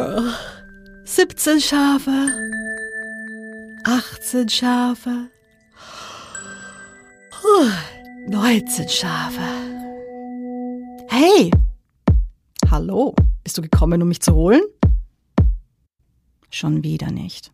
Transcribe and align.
17 1.04 1.60
Schafe. 1.60 2.28
18 3.84 4.48
Schafe. 4.48 5.28
19 8.28 8.88
Schafe. 8.88 9.40
Hey! 11.08 11.50
Hallo, 12.70 13.14
bist 13.42 13.58
du 13.58 13.62
gekommen, 13.62 14.00
um 14.02 14.08
mich 14.08 14.20
zu 14.20 14.34
holen? 14.34 14.62
Schon 16.50 16.82
wieder 16.82 17.10
nicht. 17.10 17.52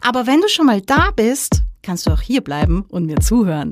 Aber 0.00 0.26
wenn 0.26 0.40
du 0.40 0.48
schon 0.48 0.66
mal 0.66 0.80
da 0.80 1.10
bist, 1.10 1.62
kannst 1.82 2.06
du 2.06 2.10
auch 2.10 2.20
hier 2.20 2.42
bleiben 2.42 2.84
und 2.88 3.06
mir 3.06 3.16
zuhören. 3.20 3.70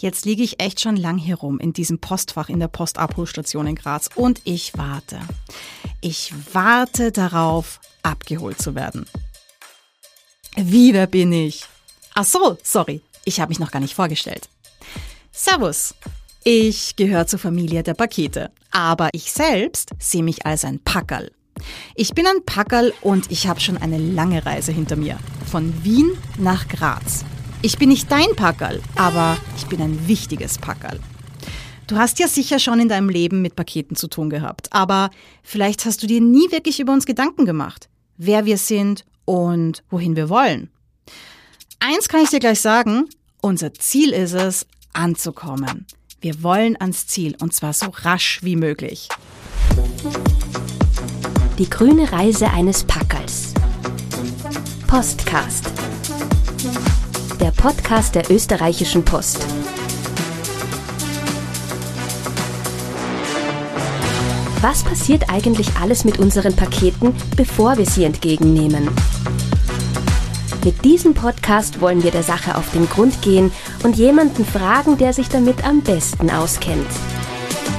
Jetzt 0.00 0.24
liege 0.24 0.44
ich 0.44 0.60
echt 0.60 0.80
schon 0.80 0.96
lang 0.96 1.18
hier 1.18 1.34
rum 1.34 1.58
in 1.58 1.72
diesem 1.72 1.98
Postfach 1.98 2.48
in 2.48 2.60
der 2.60 2.68
Postabholstation 2.68 3.66
in 3.66 3.74
Graz 3.74 4.08
und 4.14 4.40
ich 4.44 4.78
warte. 4.78 5.18
Ich 6.00 6.32
warte 6.52 7.10
darauf, 7.10 7.80
abgeholt 8.04 8.62
zu 8.62 8.76
werden. 8.76 9.06
Wie, 10.54 10.94
wer 10.94 11.08
bin 11.08 11.32
ich? 11.32 11.64
Ach 12.14 12.24
so, 12.24 12.56
sorry, 12.62 13.00
ich 13.24 13.40
habe 13.40 13.48
mich 13.48 13.58
noch 13.58 13.72
gar 13.72 13.80
nicht 13.80 13.94
vorgestellt. 13.94 14.48
Servus. 15.32 15.94
Ich 16.44 16.94
gehöre 16.94 17.26
zur 17.26 17.40
Familie 17.40 17.82
der 17.82 17.94
Pakete, 17.94 18.52
aber 18.70 19.08
ich 19.12 19.32
selbst 19.32 19.90
sehe 19.98 20.22
mich 20.22 20.46
als 20.46 20.64
ein 20.64 20.78
Packerl. 20.78 21.32
Ich 21.96 22.14
bin 22.14 22.24
ein 22.28 22.44
Packerl 22.46 22.94
und 23.00 23.32
ich 23.32 23.48
habe 23.48 23.58
schon 23.58 23.76
eine 23.76 23.98
lange 23.98 24.46
Reise 24.46 24.70
hinter 24.70 24.94
mir. 24.94 25.18
Von 25.50 25.84
Wien 25.84 26.12
nach 26.38 26.68
Graz. 26.68 27.24
Ich 27.60 27.76
bin 27.76 27.88
nicht 27.88 28.10
dein 28.10 28.36
Packerl, 28.36 28.80
aber 28.94 29.36
ich 29.56 29.66
bin 29.66 29.82
ein 29.82 30.06
wichtiges 30.06 30.58
Packerl. 30.58 31.00
Du 31.88 31.96
hast 31.96 32.20
ja 32.20 32.28
sicher 32.28 32.60
schon 32.60 32.78
in 32.78 32.88
deinem 32.88 33.08
Leben 33.08 33.42
mit 33.42 33.56
Paketen 33.56 33.96
zu 33.96 34.06
tun 34.06 34.30
gehabt, 34.30 34.72
aber 34.72 35.10
vielleicht 35.42 35.84
hast 35.84 36.02
du 36.02 36.06
dir 36.06 36.20
nie 36.20 36.52
wirklich 36.52 36.78
über 36.78 36.92
uns 36.92 37.04
Gedanken 37.04 37.46
gemacht, 37.46 37.88
wer 38.16 38.44
wir 38.44 38.58
sind 38.58 39.04
und 39.24 39.82
wohin 39.90 40.14
wir 40.14 40.28
wollen. 40.28 40.70
Eins 41.80 42.08
kann 42.08 42.22
ich 42.22 42.30
dir 42.30 42.40
gleich 42.40 42.60
sagen, 42.60 43.06
unser 43.40 43.74
Ziel 43.74 44.10
ist 44.10 44.34
es, 44.34 44.66
anzukommen. 44.92 45.86
Wir 46.20 46.42
wollen 46.42 46.76
ans 46.80 47.06
Ziel 47.06 47.36
und 47.40 47.54
zwar 47.54 47.72
so 47.72 47.86
rasch 47.86 48.40
wie 48.42 48.56
möglich. 48.56 49.08
Die 51.58 51.68
grüne 51.68 52.12
Reise 52.12 52.50
eines 52.50 52.84
Packerls. 52.84 53.54
Postcast. 54.86 55.72
Der 57.40 57.52
Podcast 57.52 58.16
der 58.16 58.28
österreichischen 58.32 59.04
Post. 59.04 59.46
Was 64.60 64.82
passiert 64.82 65.30
eigentlich 65.30 65.68
alles 65.80 66.04
mit 66.04 66.18
unseren 66.18 66.56
Paketen, 66.56 67.14
bevor 67.36 67.78
wir 67.78 67.86
sie 67.86 68.02
entgegennehmen? 68.02 68.90
Mit 70.64 70.84
diesem 70.84 71.14
Podcast 71.14 71.80
wollen 71.80 72.02
wir 72.02 72.10
der 72.10 72.24
Sache 72.24 72.56
auf 72.56 72.72
den 72.72 72.88
Grund 72.88 73.22
gehen 73.22 73.52
und 73.84 73.96
jemanden 73.96 74.44
fragen, 74.44 74.98
der 74.98 75.12
sich 75.12 75.28
damit 75.28 75.64
am 75.64 75.82
besten 75.82 76.30
auskennt. 76.30 76.90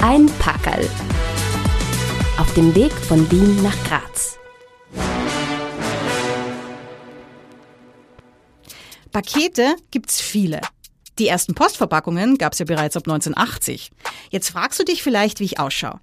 Ein 0.00 0.26
Packerl. 0.38 0.88
Auf 2.38 2.54
dem 2.54 2.74
Weg 2.74 2.92
von 2.92 3.30
Wien 3.30 3.62
nach 3.62 3.76
Graz. 3.84 4.39
Pakete 9.20 9.76
gibt's 9.90 10.18
viele. 10.18 10.62
Die 11.18 11.28
ersten 11.28 11.54
Postverpackungen 11.54 12.38
gab's 12.38 12.58
ja 12.58 12.64
bereits 12.64 12.96
ab 12.96 13.02
1980. 13.06 13.90
Jetzt 14.30 14.48
fragst 14.48 14.80
du 14.80 14.84
dich 14.84 15.02
vielleicht, 15.02 15.40
wie 15.40 15.44
ich 15.44 15.60
ausschaue. 15.60 16.00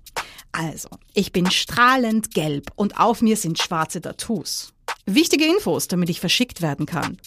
Also, 0.51 0.89
ich 1.15 1.31
bin 1.31 1.49
strahlend 1.49 2.35
gelb 2.35 2.69
und 2.75 2.99
auf 2.99 3.23
mir 3.23 3.35
sind 3.35 3.57
schwarze 3.57 4.01
Tattoos. 4.01 4.71
Wichtige 5.07 5.45
Infos, 5.45 5.87
damit 5.87 6.11
ich 6.11 6.19
verschickt 6.19 6.61
werden 6.61 6.85
kann. 6.85 7.17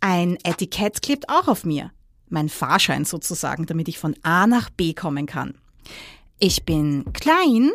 Ein 0.00 0.38
Etikett 0.42 1.02
klebt 1.02 1.28
auch 1.28 1.48
auf 1.48 1.64
mir. 1.66 1.92
Mein 2.30 2.48
Fahrschein 2.48 3.04
sozusagen, 3.04 3.66
damit 3.66 3.88
ich 3.88 3.98
von 3.98 4.16
A 4.22 4.46
nach 4.46 4.70
B 4.70 4.94
kommen 4.94 5.26
kann. 5.26 5.58
Ich 6.38 6.64
bin 6.64 7.12
klein 7.12 7.72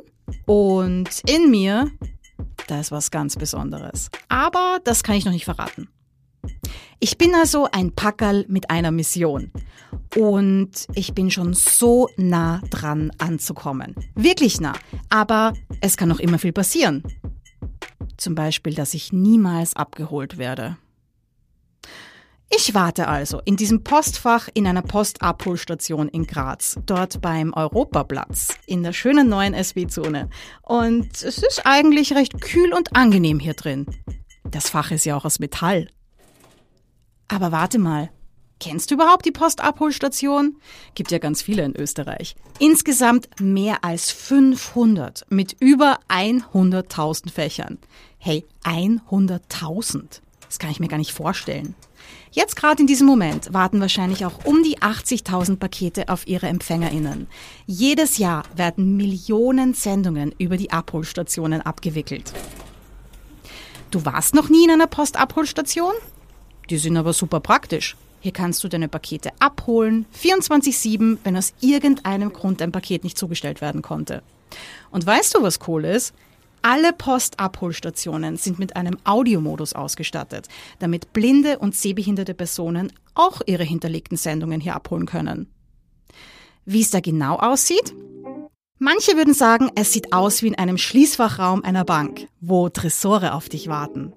und 0.48 1.10
in 1.28 1.52
mir, 1.52 1.92
da 2.66 2.80
ist 2.80 2.92
was 2.92 3.12
ganz 3.12 3.36
Besonderes. 3.36 4.10
Aber 4.30 4.80
das 4.84 5.04
kann 5.04 5.14
ich 5.14 5.26
noch 5.26 5.32
nicht 5.32 5.46
verraten. 5.46 5.90
Ich 7.00 7.18
bin 7.18 7.34
also 7.34 7.68
ein 7.72 7.94
Packerl 7.94 8.46
mit 8.48 8.70
einer 8.70 8.92
Mission. 8.92 9.52
Und 10.16 10.88
ich 10.94 11.14
bin 11.14 11.32
schon 11.32 11.54
so 11.54 12.10
nah 12.18 12.62
dran 12.70 13.12
anzukommen. 13.18 13.96
Wirklich 14.16 14.62
nah. 14.62 14.74
Aber 15.10 15.54
es 15.82 15.98
kann 15.98 16.10
noch 16.10 16.20
immer 16.20 16.38
viel 16.38 16.54
passieren. 16.54 17.04
Zum 18.18 18.36
Beispiel, 18.36 18.76
dass 18.76 18.94
ich 18.94 19.12
niemals 19.12 19.76
abgeholt 19.76 20.38
werde. 20.38 20.78
Ich 22.54 22.74
warte 22.74 23.08
also 23.08 23.42
in 23.46 23.56
diesem 23.56 23.84
Postfach 23.84 24.50
in 24.54 24.68
einer 24.68 24.82
Postabholstation 24.82 26.10
in 26.10 26.28
Graz, 26.28 26.78
dort 26.86 27.22
beim 27.22 27.54
Europaplatz, 27.54 28.50
in 28.68 28.84
der 28.84 28.92
schönen 28.92 29.30
neuen 29.30 29.56
SW-Zone. 29.56 30.30
Und 30.62 31.14
es 31.24 31.38
ist 31.38 31.62
eigentlich 31.64 32.14
recht 32.14 32.42
kühl 32.42 32.74
und 32.74 32.94
angenehm 32.94 33.40
hier 33.40 33.54
drin. 33.54 33.86
Das 34.44 34.70
Fach 34.70 34.92
ist 34.92 35.06
ja 35.06 35.16
auch 35.16 35.24
aus 35.24 35.40
Metall. 35.40 35.88
Aber 37.32 37.52
warte 37.52 37.80
mal, 37.80 38.10
Kennst 38.60 38.92
du 38.92 38.94
überhaupt 38.94 39.26
die 39.26 39.32
Postabholstation? 39.32 40.58
Gibt 40.94 41.10
ja 41.10 41.18
ganz 41.18 41.42
viele 41.42 41.64
in 41.64 41.76
Österreich. 41.76 42.36
Insgesamt 42.60 43.28
mehr 43.40 43.84
als 43.84 44.12
500 44.12 45.26
mit 45.30 45.56
über 45.60 45.98
100.000 46.10 47.32
Fächern. 47.32 47.80
Hey, 48.20 48.46
100.000. 48.64 50.22
Das 50.46 50.60
kann 50.60 50.70
ich 50.70 50.80
mir 50.80 50.90
gar 50.90 51.00
nicht 51.00 51.12
vorstellen. 51.12 51.74
Jetzt 52.30 52.56
gerade 52.56 52.82
in 52.82 52.86
diesem 52.86 53.08
Moment 53.08 53.52
warten 53.52 53.82
wahrscheinlich 53.82 54.28
auch 54.28 54.46
um 54.46 54.62
die 54.62 54.78
80.000 54.78 55.56
Pakete 55.56 56.08
auf 56.08 56.28
ihre 56.28 56.46
EmpfängerInnen. 56.46 57.26
Jedes 57.66 58.20
Jahr 58.20 58.44
werden 58.56 58.96
Millionen 58.96 59.74
Sendungen 59.74 60.36
über 60.38 60.58
die 60.58 60.72
Abholstationen 60.72 61.64
abgewickelt. 61.64 62.32
Du 63.90 64.06
warst 64.06 64.36
noch 64.36 64.50
nie 64.50 64.66
in 64.66 64.70
einer 64.72 64.86
Postabholstation? 64.86 65.94
Die 66.72 66.78
sind 66.78 66.96
aber 66.96 67.12
super 67.12 67.42
praktisch. 67.42 67.98
Hier 68.22 68.32
kannst 68.32 68.64
du 68.64 68.70
deine 68.70 68.88
Pakete 68.88 69.32
abholen, 69.40 70.06
24-7, 70.18 71.18
wenn 71.26 71.36
aus 71.36 71.54
irgendeinem 71.60 72.32
Grund 72.32 72.62
dein 72.62 72.72
Paket 72.72 73.04
nicht 73.04 73.18
zugestellt 73.18 73.60
werden 73.60 73.82
konnte. 73.82 74.24
Und 74.90 75.06
weißt 75.06 75.36
du, 75.36 75.42
was 75.44 75.60
cool 75.68 75.84
ist? 75.84 76.14
Alle 76.62 76.94
Postabholstationen 76.94 78.38
sind 78.38 78.58
mit 78.58 78.78
einem 78.78 78.98
Audiomodus 79.04 79.74
ausgestattet, 79.74 80.48
damit 80.80 81.12
blinde 81.12 81.60
und 81.60 81.76
sehbehinderte 81.76 82.34
Personen 82.34 82.94
auch 83.16 83.42
ihre 83.48 83.64
hinterlegten 83.66 84.16
Sendungen 84.16 84.62
hier 84.62 84.76
abholen 84.76 85.08
können. 85.08 85.48
Wie 86.64 86.82
es 86.82 86.92
da 86.92 87.02
genau 87.02 87.36
aussieht? 87.36 87.94
Manche 88.84 89.16
würden 89.16 89.36
sagen, 89.36 89.70
es 89.76 89.94
sieht 89.94 90.12
aus 90.12 90.42
wie 90.42 90.48
in 90.48 90.58
einem 90.58 90.80
Schließfachraum 90.80 91.64
einer 91.64 91.86
Bank, 91.86 92.28
wo 92.40 92.68
Tresore 92.68 93.36
auf 93.36 93.48
dich 93.48 93.68
warten. 93.68 94.12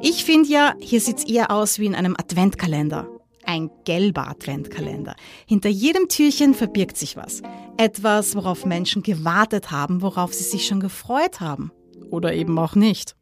Ich 0.00 0.24
finde 0.24 0.48
ja, 0.48 0.74
hier 0.78 1.00
sieht's 1.00 1.24
eher 1.24 1.50
aus 1.50 1.80
wie 1.80 1.86
in 1.86 1.96
einem 1.96 2.14
Adventkalender. 2.16 3.08
Ein 3.44 3.68
gelber 3.84 4.28
Adventkalender. 4.28 5.16
Hinter 5.44 5.70
jedem 5.70 6.06
Türchen 6.06 6.54
verbirgt 6.54 6.96
sich 6.96 7.16
was. 7.16 7.42
Etwas, 7.78 8.36
worauf 8.36 8.64
Menschen 8.64 9.02
gewartet 9.02 9.72
haben, 9.72 10.02
worauf 10.02 10.32
sie 10.32 10.44
sich 10.44 10.68
schon 10.68 10.78
gefreut 10.78 11.40
haben. 11.40 11.72
Oder 12.08 12.32
eben 12.32 12.56
auch 12.60 12.76
nicht. 12.76 13.16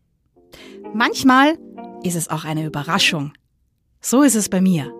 Manchmal 0.92 1.56
ist 2.02 2.14
es 2.14 2.28
auch 2.28 2.44
eine 2.44 2.66
Überraschung. 2.66 3.32
So 4.02 4.20
ist 4.20 4.34
es 4.34 4.50
bei 4.50 4.60
mir. 4.60 4.92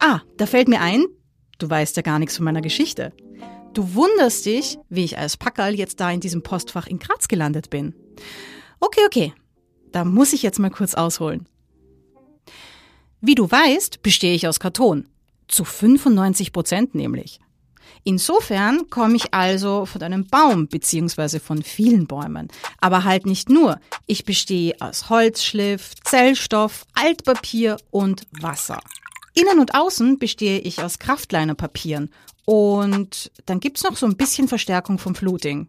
Ah, 0.00 0.20
da 0.36 0.44
fällt 0.44 0.68
mir 0.68 0.82
ein, 0.82 1.06
du 1.58 1.70
weißt 1.70 1.96
ja 1.96 2.02
gar 2.02 2.18
nichts 2.18 2.36
von 2.36 2.44
meiner 2.44 2.60
Geschichte. 2.60 3.14
Du 3.74 3.94
wunderst 3.94 4.44
dich, 4.44 4.78
wie 4.90 5.04
ich 5.04 5.16
als 5.16 5.36
Packerl 5.36 5.74
jetzt 5.74 5.98
da 6.00 6.10
in 6.10 6.20
diesem 6.20 6.42
Postfach 6.42 6.86
in 6.86 6.98
Graz 6.98 7.28
gelandet 7.28 7.70
bin. 7.70 7.94
Okay, 8.80 9.00
okay. 9.06 9.32
Da 9.92 10.04
muss 10.04 10.32
ich 10.32 10.42
jetzt 10.42 10.58
mal 10.58 10.70
kurz 10.70 10.94
ausholen. 10.94 11.46
Wie 13.20 13.34
du 13.34 13.50
weißt, 13.50 14.02
bestehe 14.02 14.34
ich 14.34 14.46
aus 14.46 14.60
Karton. 14.60 15.08
Zu 15.48 15.64
95 15.64 16.52
Prozent 16.52 16.94
nämlich. 16.94 17.40
Insofern 18.04 18.90
komme 18.90 19.16
ich 19.16 19.32
also 19.32 19.86
von 19.86 20.02
einem 20.02 20.26
Baum 20.26 20.66
beziehungsweise 20.66 21.40
von 21.40 21.62
vielen 21.62 22.06
Bäumen. 22.06 22.48
Aber 22.80 23.04
halt 23.04 23.26
nicht 23.26 23.48
nur. 23.48 23.78
Ich 24.06 24.24
bestehe 24.24 24.74
aus 24.80 25.08
Holzschliff, 25.08 25.94
Zellstoff, 26.04 26.84
Altpapier 26.94 27.76
und 27.90 28.26
Wasser. 28.40 28.80
Innen 29.34 29.58
und 29.58 29.74
außen 29.74 30.18
bestehe 30.18 30.58
ich 30.58 30.82
aus 30.82 30.98
Kraftlinerpapieren. 30.98 32.10
Und 32.44 33.30
dann 33.46 33.60
gibt's 33.60 33.82
noch 33.82 33.96
so 33.96 34.06
ein 34.06 34.16
bisschen 34.16 34.48
Verstärkung 34.48 34.98
vom 34.98 35.14
Fluting. 35.14 35.68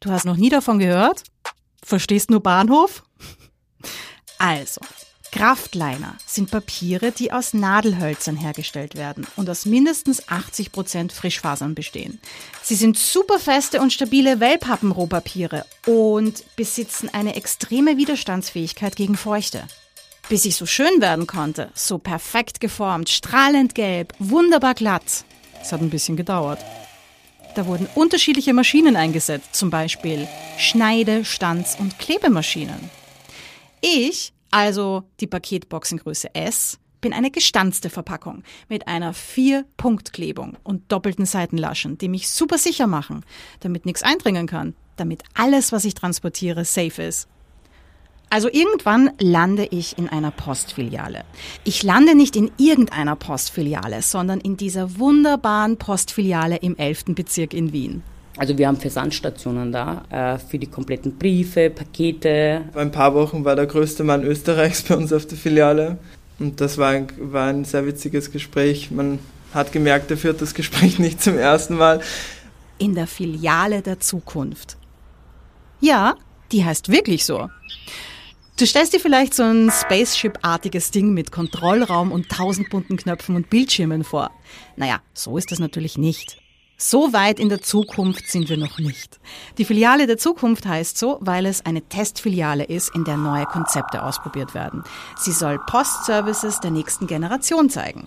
Du 0.00 0.10
hast 0.10 0.24
noch 0.24 0.36
nie 0.36 0.50
davon 0.50 0.78
gehört? 0.78 1.22
Verstehst 1.82 2.30
nur 2.30 2.42
Bahnhof? 2.42 3.04
Also, 4.38 4.80
Kraftliner 5.34 6.16
sind 6.26 6.52
Papiere, 6.52 7.10
die 7.10 7.32
aus 7.32 7.54
Nadelhölzern 7.54 8.36
hergestellt 8.36 8.94
werden 8.94 9.26
und 9.34 9.50
aus 9.50 9.66
mindestens 9.66 10.28
80 10.28 10.70
Prozent 10.70 11.12
Frischfasern 11.12 11.74
bestehen. 11.74 12.20
Sie 12.62 12.76
sind 12.76 12.96
superfeste 12.96 13.80
und 13.80 13.92
stabile 13.92 14.38
Wellpappenrohpapiere 14.38 15.66
und 15.86 16.44
besitzen 16.54 17.08
eine 17.12 17.34
extreme 17.34 17.96
Widerstandsfähigkeit 17.96 18.94
gegen 18.94 19.16
Feuchte. 19.16 19.66
Bis 20.28 20.44
ich 20.44 20.56
so 20.56 20.66
schön 20.66 21.00
werden 21.00 21.26
konnte, 21.26 21.70
so 21.74 21.98
perfekt 21.98 22.60
geformt, 22.60 23.08
strahlend 23.08 23.74
gelb, 23.74 24.14
wunderbar 24.18 24.74
glatt. 24.74 25.24
Es 25.60 25.72
hat 25.72 25.80
ein 25.80 25.90
bisschen 25.90 26.16
gedauert. 26.16 26.64
Da 27.54 27.66
wurden 27.66 27.88
unterschiedliche 27.94 28.52
Maschinen 28.52 28.96
eingesetzt, 28.96 29.54
zum 29.54 29.70
Beispiel 29.70 30.26
Schneide-, 30.58 31.24
Stanz- 31.24 31.76
und 31.78 31.98
Klebemaschinen. 31.98 32.90
Ich 33.80 34.34
also 34.54 35.02
die 35.18 35.26
Paketboxengröße 35.26 36.32
S, 36.36 36.78
bin 37.00 37.12
eine 37.12 37.32
gestanzte 37.32 37.90
Verpackung 37.90 38.44
mit 38.68 38.86
einer 38.86 39.12
4-Punkt-Klebung 39.12 40.56
und 40.62 40.92
doppelten 40.92 41.26
Seitenlaschen, 41.26 41.98
die 41.98 42.08
mich 42.08 42.28
super 42.28 42.56
sicher 42.56 42.86
machen, 42.86 43.24
damit 43.58 43.84
nichts 43.84 44.04
eindringen 44.04 44.46
kann, 44.46 44.76
damit 44.94 45.24
alles, 45.34 45.72
was 45.72 45.84
ich 45.84 45.94
transportiere, 45.94 46.64
safe 46.64 47.02
ist. 47.02 47.28
Also 48.30 48.48
irgendwann 48.50 49.10
lande 49.20 49.66
ich 49.70 49.96
in 49.96 50.08
einer 50.08 50.30
Postfiliale. 50.30 51.24
Ich 51.62 51.82
lande 51.82 52.16
nicht 52.16 52.34
in 52.36 52.50
irgendeiner 52.56 53.14
Postfiliale, 53.16 54.02
sondern 54.02 54.40
in 54.40 54.56
dieser 54.56 54.98
wunderbaren 54.98 55.76
Postfiliale 55.76 56.56
im 56.56 56.76
11. 56.76 57.04
Bezirk 57.14 57.54
in 57.54 57.72
Wien. 57.72 58.02
Also 58.36 58.58
wir 58.58 58.66
haben 58.66 58.78
Versandstationen 58.78 59.70
da 59.70 60.02
äh, 60.10 60.38
für 60.38 60.58
die 60.58 60.66
kompletten 60.66 61.16
Briefe, 61.16 61.70
Pakete. 61.70 62.62
Vor 62.72 62.82
ein 62.82 62.90
paar 62.90 63.14
Wochen 63.14 63.44
war 63.44 63.54
der 63.54 63.66
größte 63.66 64.02
Mann 64.02 64.24
Österreichs 64.24 64.82
bei 64.82 64.96
uns 64.96 65.12
auf 65.12 65.26
der 65.26 65.38
Filiale 65.38 65.98
und 66.38 66.60
das 66.60 66.78
war 66.78 66.90
ein, 66.90 67.06
war 67.18 67.46
ein 67.46 67.64
sehr 67.64 67.86
witziges 67.86 68.32
Gespräch. 68.32 68.90
Man 68.90 69.20
hat 69.52 69.70
gemerkt, 69.70 70.10
er 70.10 70.16
führt 70.16 70.42
das 70.42 70.54
Gespräch 70.54 70.98
nicht 70.98 71.22
zum 71.22 71.38
ersten 71.38 71.76
Mal. 71.76 72.00
In 72.78 72.94
der 72.94 73.06
Filiale 73.06 73.82
der 73.82 74.00
Zukunft. 74.00 74.76
Ja, 75.80 76.16
die 76.50 76.64
heißt 76.64 76.88
wirklich 76.88 77.24
so. 77.24 77.48
Du 78.56 78.66
stellst 78.66 78.92
dir 78.92 79.00
vielleicht 79.00 79.34
so 79.34 79.42
ein 79.42 79.68
Spaceship-artiges 79.68 80.92
Ding 80.92 81.12
mit 81.12 81.32
Kontrollraum 81.32 82.12
und 82.12 82.28
tausend 82.28 82.70
bunten 82.70 82.96
Knöpfen 82.96 83.34
und 83.34 83.50
Bildschirmen 83.50 84.04
vor. 84.04 84.30
Naja, 84.76 85.00
so 85.12 85.36
ist 85.36 85.50
das 85.50 85.58
natürlich 85.58 85.98
nicht. 85.98 86.38
So 86.76 87.12
weit 87.12 87.40
in 87.40 87.48
der 87.48 87.62
Zukunft 87.62 88.28
sind 88.28 88.48
wir 88.48 88.56
noch 88.56 88.78
nicht. 88.78 89.18
Die 89.58 89.64
Filiale 89.64 90.06
der 90.06 90.18
Zukunft 90.18 90.66
heißt 90.66 90.96
so, 90.96 91.18
weil 91.20 91.46
es 91.46 91.66
eine 91.66 91.82
Testfiliale 91.82 92.62
ist, 92.62 92.94
in 92.94 93.02
der 93.02 93.16
neue 93.16 93.46
Konzepte 93.46 94.04
ausprobiert 94.04 94.54
werden. 94.54 94.84
Sie 95.18 95.32
soll 95.32 95.58
Postservices 95.66 96.60
der 96.60 96.70
nächsten 96.70 97.08
Generation 97.08 97.70
zeigen. 97.70 98.06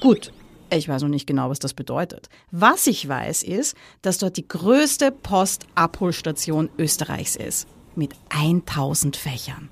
Gut, 0.00 0.32
ich 0.70 0.88
weiß 0.88 1.02
noch 1.02 1.10
nicht 1.10 1.26
genau, 1.26 1.50
was 1.50 1.58
das 1.58 1.74
bedeutet. 1.74 2.30
Was 2.50 2.86
ich 2.86 3.06
weiß, 3.06 3.42
ist, 3.42 3.76
dass 4.00 4.16
dort 4.16 4.38
die 4.38 4.48
größte 4.48 5.10
Postabholstation 5.10 6.70
Österreichs 6.78 7.36
ist. 7.36 7.68
Mit 7.96 8.14
1000 8.30 9.16
Fächern. 9.16 9.68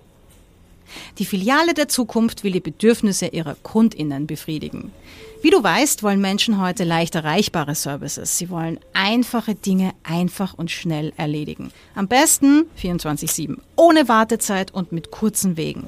Die 1.18 1.24
Filiale 1.24 1.74
der 1.74 1.88
Zukunft 1.88 2.44
will 2.44 2.52
die 2.52 2.60
Bedürfnisse 2.60 3.26
ihrer 3.26 3.56
KundInnen 3.62 4.26
befriedigen. 4.26 4.92
Wie 5.40 5.50
du 5.50 5.62
weißt, 5.62 6.02
wollen 6.02 6.20
Menschen 6.20 6.60
heute 6.60 6.84
leicht 6.84 7.14
erreichbare 7.14 7.74
Services. 7.74 8.38
Sie 8.38 8.50
wollen 8.50 8.78
einfache 8.92 9.54
Dinge 9.54 9.92
einfach 10.02 10.54
und 10.54 10.70
schnell 10.70 11.12
erledigen. 11.16 11.72
Am 11.94 12.08
besten 12.08 12.66
24-7, 12.80 13.58
ohne 13.76 14.08
Wartezeit 14.08 14.72
und 14.72 14.92
mit 14.92 15.10
kurzen 15.10 15.56
Wegen. 15.56 15.84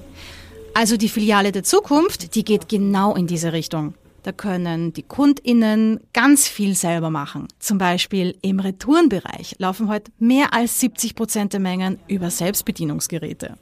Also 0.74 0.96
die 0.96 1.08
Filiale 1.08 1.52
der 1.52 1.62
Zukunft, 1.62 2.34
die 2.34 2.44
geht 2.44 2.68
genau 2.68 3.14
in 3.14 3.26
diese 3.26 3.52
Richtung. 3.52 3.94
Da 4.24 4.32
können 4.32 4.94
die 4.94 5.02
KundInnen 5.02 6.00
ganz 6.14 6.48
viel 6.48 6.74
selber 6.74 7.10
machen. 7.10 7.46
Zum 7.58 7.76
Beispiel 7.76 8.36
im 8.40 8.58
Retourenbereich 8.58 9.56
laufen 9.58 9.88
heute 9.88 10.10
mehr 10.18 10.54
als 10.54 10.80
70 10.80 11.14
Prozent 11.14 11.52
der 11.52 11.60
Mengen 11.60 11.98
über 12.08 12.30
Selbstbedienungsgeräte. 12.30 13.58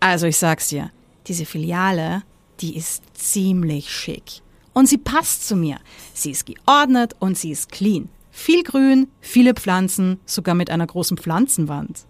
Also 0.00 0.26
ich 0.26 0.38
sag's 0.38 0.68
dir, 0.68 0.90
diese 1.26 1.44
Filiale, 1.44 2.22
die 2.60 2.76
ist 2.76 3.02
ziemlich 3.12 3.90
schick. 3.90 4.40
Und 4.72 4.88
sie 4.88 4.98
passt 4.98 5.46
zu 5.46 5.54
mir. 5.54 5.80
Sie 6.14 6.30
ist 6.30 6.46
geordnet 6.46 7.14
und 7.18 7.36
sie 7.36 7.50
ist 7.50 7.70
clean. 7.70 8.08
Viel 8.30 8.62
Grün, 8.62 9.08
viele 9.20 9.52
Pflanzen, 9.52 10.18
sogar 10.24 10.54
mit 10.54 10.70
einer 10.70 10.86
großen 10.86 11.18
Pflanzenwand. 11.18 12.06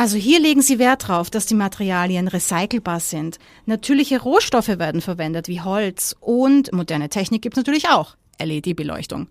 Also 0.00 0.16
hier 0.16 0.40
legen 0.40 0.62
sie 0.62 0.78
Wert 0.78 1.10
darauf, 1.10 1.28
dass 1.28 1.44
die 1.44 1.54
Materialien 1.54 2.26
recycelbar 2.26 3.00
sind. 3.00 3.38
Natürliche 3.66 4.22
Rohstoffe 4.22 4.68
werden 4.68 5.02
verwendet 5.02 5.46
wie 5.46 5.60
Holz 5.60 6.16
und 6.20 6.72
moderne 6.72 7.10
Technik 7.10 7.42
gibt 7.42 7.58
es 7.58 7.58
natürlich 7.58 7.90
auch. 7.90 8.16
LED-Beleuchtung. 8.42 9.28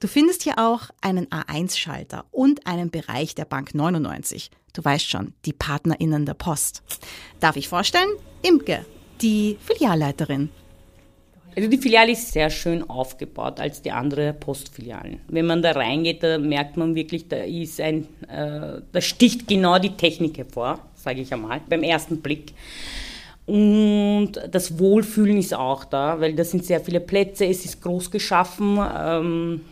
Du 0.00 0.08
findest 0.08 0.42
hier 0.42 0.58
auch 0.58 0.90
einen 1.00 1.28
A1-Schalter 1.28 2.24
und 2.32 2.66
einen 2.66 2.90
Bereich 2.90 3.36
der 3.36 3.44
Bank 3.44 3.72
99. 3.72 4.50
Du 4.72 4.84
weißt 4.84 5.08
schon, 5.08 5.32
die 5.44 5.52
PartnerInnen 5.52 6.26
der 6.26 6.34
Post. 6.34 6.82
Darf 7.38 7.54
ich 7.54 7.68
vorstellen? 7.68 8.10
Imke, 8.42 8.84
die 9.20 9.58
Filialleiterin. 9.64 10.50
Also 11.56 11.70
die 11.70 11.78
Filiale 11.78 12.12
ist 12.12 12.32
sehr 12.32 12.50
schön 12.50 12.88
aufgebaut 12.90 13.60
als 13.60 13.80
die 13.80 13.90
anderen 13.90 14.38
Postfilialen. 14.38 15.20
Wenn 15.28 15.46
man 15.46 15.62
da 15.62 15.72
reingeht, 15.72 16.22
da 16.22 16.36
merkt 16.36 16.76
man 16.76 16.94
wirklich, 16.94 17.28
da 17.28 17.36
ist 17.36 17.80
ein, 17.80 18.06
äh, 18.28 18.82
da 18.92 19.00
sticht 19.00 19.48
genau 19.48 19.78
die 19.78 19.96
Technik 19.96 20.36
hervor, 20.36 20.80
sage 20.94 21.22
ich 21.22 21.32
einmal, 21.32 21.62
beim 21.66 21.82
ersten 21.82 22.20
Blick. 22.20 22.52
Und 23.46 24.32
das 24.50 24.78
Wohlfühlen 24.78 25.38
ist 25.38 25.54
auch 25.54 25.86
da, 25.86 26.20
weil 26.20 26.34
da 26.34 26.44
sind 26.44 26.66
sehr 26.66 26.80
viele 26.80 27.00
Plätze, 27.00 27.46
es 27.46 27.64
ist 27.64 27.80
groß 27.80 28.10
geschaffen, 28.10 28.78
ähm, 28.78 29.62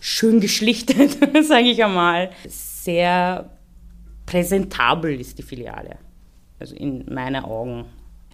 schön 0.00 0.40
geschlichtet, 0.40 1.18
sage 1.46 1.68
ich 1.68 1.84
einmal. 1.84 2.30
Sehr 2.48 3.50
präsentabel 4.24 5.20
ist 5.20 5.36
die 5.36 5.42
Filiale, 5.42 5.98
also 6.58 6.74
in 6.74 7.04
meinen 7.12 7.44
Augen 7.44 7.84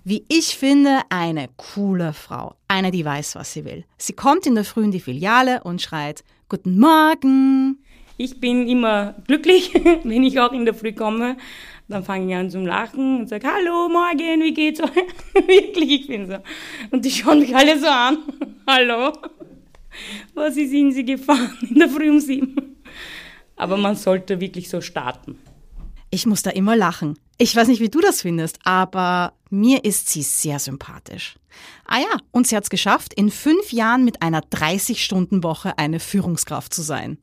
wie 0.05 0.25
ich 0.29 0.57
finde, 0.57 1.01
eine 1.09 1.49
coole 1.57 2.13
Frau. 2.13 2.55
Eine, 2.69 2.91
die 2.91 3.05
weiß, 3.05 3.35
was 3.35 3.53
sie 3.53 3.65
will. 3.65 3.85
Sie 3.99 4.15
kommt 4.15 4.47
in 4.47 4.55
der 4.55 4.65
Früh 4.65 4.85
in 4.85 4.91
die 4.91 5.01
Filiale 5.01 5.63
und 5.65 5.83
schreit, 5.83 6.25
Guten 6.49 6.81
Morgen. 6.81 7.79
Ich 8.17 8.41
bin 8.41 8.67
immer 8.67 9.15
glücklich, 9.27 9.73
wenn 10.03 10.25
ich 10.25 10.41
auch 10.41 10.53
in 10.53 10.65
der 10.65 10.75
Früh 10.75 10.93
komme. 10.93 11.37
Dann 11.89 12.05
fange 12.05 12.29
ich 12.29 12.37
an 12.37 12.51
zum 12.51 12.67
Lachen 12.67 13.21
und 13.21 13.29
sage, 13.29 13.47
hallo, 13.47 13.89
morgen, 13.89 14.43
wie 14.43 14.53
geht's 14.53 14.81
euch? 14.81 14.91
Wirklich, 15.35 16.03
ich 16.03 16.07
bin 16.09 16.27
so. 16.27 16.39
Und 16.91 17.05
die 17.05 17.11
schauen 17.11 17.41
mich 17.41 17.55
alle 17.55 17.79
so 17.79 17.87
an. 17.87 18.19
hallo. 18.67 19.13
Was 20.35 20.57
ist 20.57 20.73
in 20.73 20.93
sie 20.93 21.05
gefahren 21.05 21.57
in 21.69 21.79
der 21.79 21.89
Früh 21.89 22.11
um 22.11 22.21
sieben? 22.21 22.77
Aber 23.57 23.77
man 23.77 23.97
sollte 23.97 24.41
wirklich 24.41 24.69
so 24.71 24.81
starten. 24.81 25.39
Ich 26.11 26.27
muss 26.27 26.43
da 26.43 26.51
immer 26.51 26.77
lachen. 26.77 27.19
Ich 27.39 27.55
weiß 27.55 27.69
nicht, 27.69 27.81
wie 27.81 27.91
du 27.91 28.01
das 28.01 28.23
findest, 28.23 28.59
aber 28.65 29.35
mir 29.51 29.85
ist 29.85 30.09
sie 30.09 30.23
sehr 30.23 30.59
sympathisch. 30.59 31.37
Ah 31.85 31.99
ja, 31.99 32.19
und 32.31 32.47
sie 32.47 32.57
hat 32.57 32.65
es 32.65 32.71
geschafft, 32.71 33.15
in 33.15 33.31
fünf 33.31 33.73
Jahren 33.73 34.05
mit 34.05 34.23
einer 34.23 34.41
30-Stunden-Woche 34.41 35.77
eine 35.79 36.01
Führungskraft 36.01 36.73
zu 36.73 36.83
sein. 36.83 37.19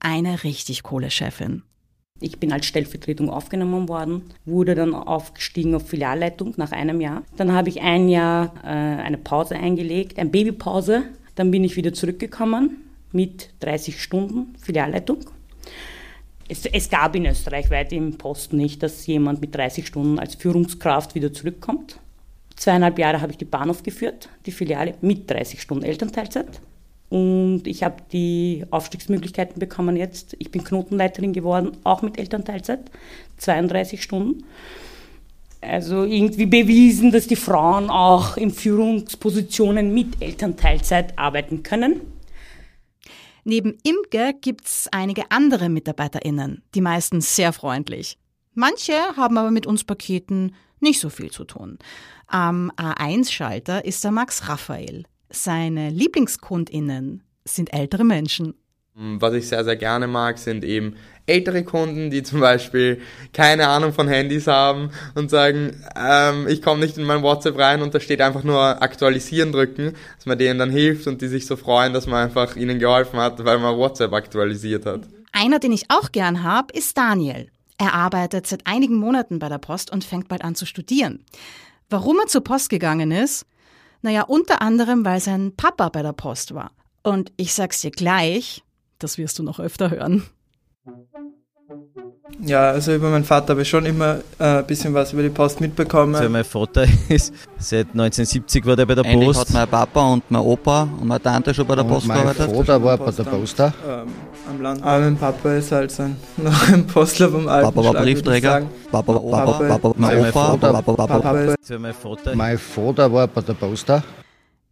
Eine 0.00 0.44
richtig 0.44 0.82
coole 0.82 1.10
Chefin. 1.10 1.62
Ich 2.20 2.38
bin 2.38 2.52
als 2.52 2.66
Stellvertretung 2.66 3.30
aufgenommen 3.30 3.88
worden, 3.88 4.24
wurde 4.44 4.74
dann 4.74 4.94
aufgestiegen 4.94 5.74
auf 5.74 5.88
Filialleitung 5.88 6.54
nach 6.58 6.72
einem 6.72 7.00
Jahr. 7.00 7.22
Dann 7.36 7.52
habe 7.52 7.70
ich 7.70 7.80
ein 7.80 8.08
Jahr 8.08 8.52
äh, 8.62 8.68
eine 8.68 9.16
Pause 9.16 9.56
eingelegt, 9.56 10.18
eine 10.18 10.28
Babypause. 10.28 11.04
Dann 11.34 11.50
bin 11.50 11.64
ich 11.64 11.76
wieder 11.76 11.94
zurückgekommen 11.94 12.76
mit 13.12 13.50
30 13.60 14.02
Stunden 14.02 14.54
Filialleitung 14.58 15.24
es, 16.50 16.66
es, 16.66 16.90
gab 16.90 17.14
in 17.14 17.26
Österreich 17.26 17.70
weit 17.70 17.92
im 17.92 18.18
Posten 18.18 18.56
nicht, 18.56 18.82
dass 18.82 19.06
jemand 19.06 19.40
mit 19.40 19.54
30 19.54 19.86
Stunden 19.86 20.18
als 20.18 20.34
Führungskraft 20.34 21.14
wieder 21.14 21.32
zurückkommt. 21.32 21.98
Zweieinhalb 22.56 22.98
Jahre 22.98 23.20
habe 23.20 23.32
ich 23.32 23.38
die 23.38 23.44
Bahnhof 23.44 23.82
geführt, 23.82 24.28
die 24.46 24.52
Filiale 24.52 24.94
mit 25.00 25.30
30 25.30 25.62
Stunden 25.62 25.84
Elternteilzeit. 25.84 26.60
Und 27.08 27.62
ich 27.66 27.82
habe 27.82 27.96
die 28.12 28.64
Aufstiegsmöglichkeiten 28.70 29.58
bekommen 29.58 29.96
jetzt. 29.96 30.36
Ich 30.38 30.50
bin 30.50 30.62
Knotenleiterin 30.62 31.32
geworden, 31.32 31.72
auch 31.84 32.02
mit 32.02 32.18
Elternteilzeit, 32.18 32.80
32 33.38 34.02
Stunden. 34.02 34.44
Also 35.60 36.04
irgendwie 36.04 36.46
bewiesen, 36.46 37.12
dass 37.12 37.26
die 37.26 37.36
Frauen 37.36 37.90
auch 37.90 38.36
in 38.36 38.50
Führungspositionen 38.50 39.92
mit 39.92 40.20
Elternteilzeit 40.20 41.18
arbeiten 41.18 41.62
können. 41.62 42.00
Neben 43.44 43.78
Imke 43.82 44.34
gibt's 44.40 44.88
einige 44.92 45.30
andere 45.30 45.68
MitarbeiterInnen, 45.68 46.62
die 46.74 46.80
meistens 46.80 47.34
sehr 47.34 47.52
freundlich. 47.52 48.18
Manche 48.54 48.94
haben 49.16 49.38
aber 49.38 49.50
mit 49.50 49.66
uns 49.66 49.84
Paketen 49.84 50.54
nicht 50.80 51.00
so 51.00 51.08
viel 51.08 51.30
zu 51.30 51.44
tun. 51.44 51.78
Am 52.26 52.70
A1-Schalter 52.76 53.84
ist 53.84 54.02
der 54.02 54.10
Max 54.10 54.48
Raphael. 54.48 55.04
Seine 55.30 55.90
LieblingskundInnen 55.90 57.22
sind 57.44 57.72
ältere 57.72 58.04
Menschen. 58.04 58.54
Was 58.94 59.34
ich 59.34 59.48
sehr, 59.48 59.64
sehr 59.64 59.76
gerne 59.76 60.08
mag, 60.08 60.36
sind 60.36 60.64
eben 60.64 60.96
ältere 61.30 61.64
Kunden, 61.64 62.10
die 62.10 62.22
zum 62.22 62.40
Beispiel 62.40 63.00
keine 63.32 63.68
Ahnung 63.68 63.92
von 63.92 64.08
Handys 64.08 64.46
haben 64.46 64.90
und 65.14 65.30
sagen, 65.30 65.82
ähm, 65.96 66.46
ich 66.48 66.60
komme 66.60 66.80
nicht 66.80 66.98
in 66.98 67.04
mein 67.04 67.22
WhatsApp 67.22 67.58
rein 67.58 67.82
und 67.82 67.94
da 67.94 68.00
steht 68.00 68.20
einfach 68.20 68.42
nur 68.42 68.82
aktualisieren 68.82 69.52
drücken, 69.52 69.94
dass 70.16 70.26
man 70.26 70.38
denen 70.38 70.58
dann 70.58 70.70
hilft 70.70 71.06
und 71.06 71.22
die 71.22 71.28
sich 71.28 71.46
so 71.46 71.56
freuen, 71.56 71.92
dass 71.92 72.06
man 72.06 72.26
einfach 72.26 72.56
ihnen 72.56 72.78
geholfen 72.78 73.18
hat, 73.18 73.44
weil 73.44 73.58
man 73.58 73.76
WhatsApp 73.76 74.12
aktualisiert 74.12 74.84
hat. 74.86 75.02
Einer, 75.32 75.58
den 75.58 75.72
ich 75.72 75.90
auch 75.90 76.12
gern 76.12 76.42
habe, 76.42 76.72
ist 76.76 76.98
Daniel. 76.98 77.48
Er 77.78 77.94
arbeitet 77.94 78.46
seit 78.46 78.66
einigen 78.66 78.96
Monaten 78.96 79.38
bei 79.38 79.48
der 79.48 79.58
Post 79.58 79.90
und 79.90 80.04
fängt 80.04 80.28
bald 80.28 80.44
an 80.44 80.54
zu 80.54 80.66
studieren. 80.66 81.24
Warum 81.88 82.18
er 82.18 82.26
zur 82.26 82.44
Post 82.44 82.68
gegangen 82.68 83.10
ist? 83.10 83.46
Naja, 84.02 84.22
unter 84.22 84.60
anderem, 84.60 85.04
weil 85.04 85.20
sein 85.20 85.54
Papa 85.56 85.88
bei 85.88 86.02
der 86.02 86.12
Post 86.12 86.54
war. 86.54 86.72
Und 87.02 87.32
ich 87.36 87.54
sag's 87.54 87.80
dir 87.80 87.90
gleich, 87.90 88.62
das 88.98 89.18
wirst 89.18 89.38
du 89.38 89.42
noch 89.42 89.60
öfter 89.60 89.90
hören. 89.90 90.24
Ja, 92.42 92.70
also 92.70 92.94
über 92.94 93.10
meinen 93.10 93.24
Vater 93.24 93.50
habe 93.50 93.62
ich 93.62 93.68
schon 93.68 93.84
immer 93.86 94.20
äh, 94.38 94.44
ein 94.58 94.66
bisschen 94.66 94.94
was 94.94 95.12
über 95.12 95.22
die 95.22 95.28
Post 95.28 95.60
mitbekommen. 95.60 96.14
Also 96.14 96.28
mein 96.28 96.44
Vater 96.44 96.84
ist 97.08 97.32
seit 97.58 97.88
1970 97.88 98.64
war 98.66 98.76
der 98.76 98.86
bei 98.86 98.94
der 98.94 99.04
Eigentlich 99.04 99.36
Post. 99.36 99.40
hat 99.40 99.50
mein 99.52 99.68
Papa 99.68 100.12
und 100.12 100.28
mein 100.30 100.40
Opa 100.42 100.82
und 100.82 101.06
meine 101.06 101.22
Tante 101.22 101.52
schon 101.52 101.66
bei 101.66 101.74
der 101.76 101.84
Und 101.84 101.90
Post 101.90 102.06
mein 102.06 102.22
gearbeitet. 102.22 102.56
Vater 102.56 102.82
war 102.82 102.96
bei 102.98 103.10
der 103.10 103.22
Post 103.24 103.60
auch. 103.60 103.72
Ähm, 103.86 104.08
am 104.48 104.62
Land. 104.62 104.82
Aber 104.82 105.00
mein 105.00 105.16
Papa 105.16 105.52
ist 105.54 105.70
halt 105.70 105.90
so 105.92 106.04
ein, 106.04 106.16
noch 106.38 106.68
ein 106.68 106.86
Postler 106.86 107.28
vom 107.30 107.46
alten 107.46 107.72
Papa 107.74 107.84
war 107.94 108.02
Briefträger. 108.02 108.62
Papa, 108.90 109.12
Papa, 109.12 109.30
Papa- 109.30 109.68
Papa, 109.78 109.94
mein 109.96 110.16
mein 110.18 110.28
Opa, 110.30 110.32
Vater- 110.32 110.72
Papa, 110.72 110.92
Papa, 110.94 111.18
Papa 111.20 111.54
mein 111.78 111.94
Vater. 111.94 112.34
Mein 112.36 112.58
Vater 112.58 113.12
war 113.12 113.28
bei 113.28 113.40
der 113.42 113.54
Post 113.54 113.90
auch. 113.90 114.02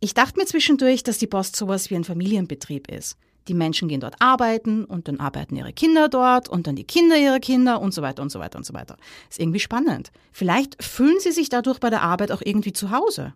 Ich 0.00 0.14
dachte 0.14 0.38
mir 0.38 0.46
zwischendurch, 0.46 1.02
dass 1.02 1.18
die 1.18 1.26
Post 1.26 1.54
sowas 1.56 1.90
wie 1.90 1.96
ein 1.96 2.04
Familienbetrieb 2.04 2.90
ist. 2.90 3.16
Die 3.48 3.54
Menschen 3.54 3.88
gehen 3.88 4.00
dort 4.00 4.16
arbeiten 4.20 4.84
und 4.84 5.08
dann 5.08 5.20
arbeiten 5.20 5.56
ihre 5.56 5.72
Kinder 5.72 6.08
dort 6.08 6.48
und 6.48 6.66
dann 6.66 6.76
die 6.76 6.84
Kinder 6.84 7.16
ihrer 7.16 7.40
Kinder 7.40 7.80
und 7.80 7.94
so 7.94 8.02
weiter 8.02 8.22
und 8.22 8.30
so 8.30 8.38
weiter 8.38 8.58
und 8.58 8.64
so 8.64 8.74
weiter. 8.74 8.96
Ist 9.30 9.40
irgendwie 9.40 9.60
spannend. 9.60 10.12
Vielleicht 10.32 10.82
fühlen 10.82 11.16
sie 11.18 11.32
sich 11.32 11.48
dadurch 11.48 11.80
bei 11.80 11.88
der 11.88 12.02
Arbeit 12.02 12.30
auch 12.30 12.42
irgendwie 12.44 12.74
zu 12.74 12.90
Hause. 12.90 13.32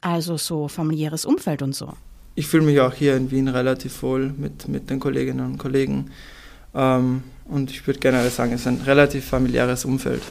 Also 0.00 0.36
so 0.36 0.66
familiäres 0.66 1.24
Umfeld 1.24 1.62
und 1.62 1.76
so. 1.76 1.92
Ich 2.34 2.48
fühle 2.48 2.64
mich 2.64 2.80
auch 2.80 2.92
hier 2.92 3.16
in 3.16 3.30
Wien 3.30 3.46
relativ 3.46 4.02
wohl 4.02 4.34
mit, 4.36 4.66
mit 4.66 4.90
den 4.90 4.98
Kolleginnen 4.98 5.46
und 5.46 5.58
Kollegen. 5.58 6.10
Ähm, 6.74 7.22
und 7.44 7.70
ich 7.70 7.86
würde 7.86 8.00
generell 8.00 8.30
sagen, 8.30 8.52
es 8.52 8.62
ist 8.62 8.66
ein 8.66 8.80
relativ 8.80 9.26
familiäres 9.26 9.84
Umfeld. 9.84 10.22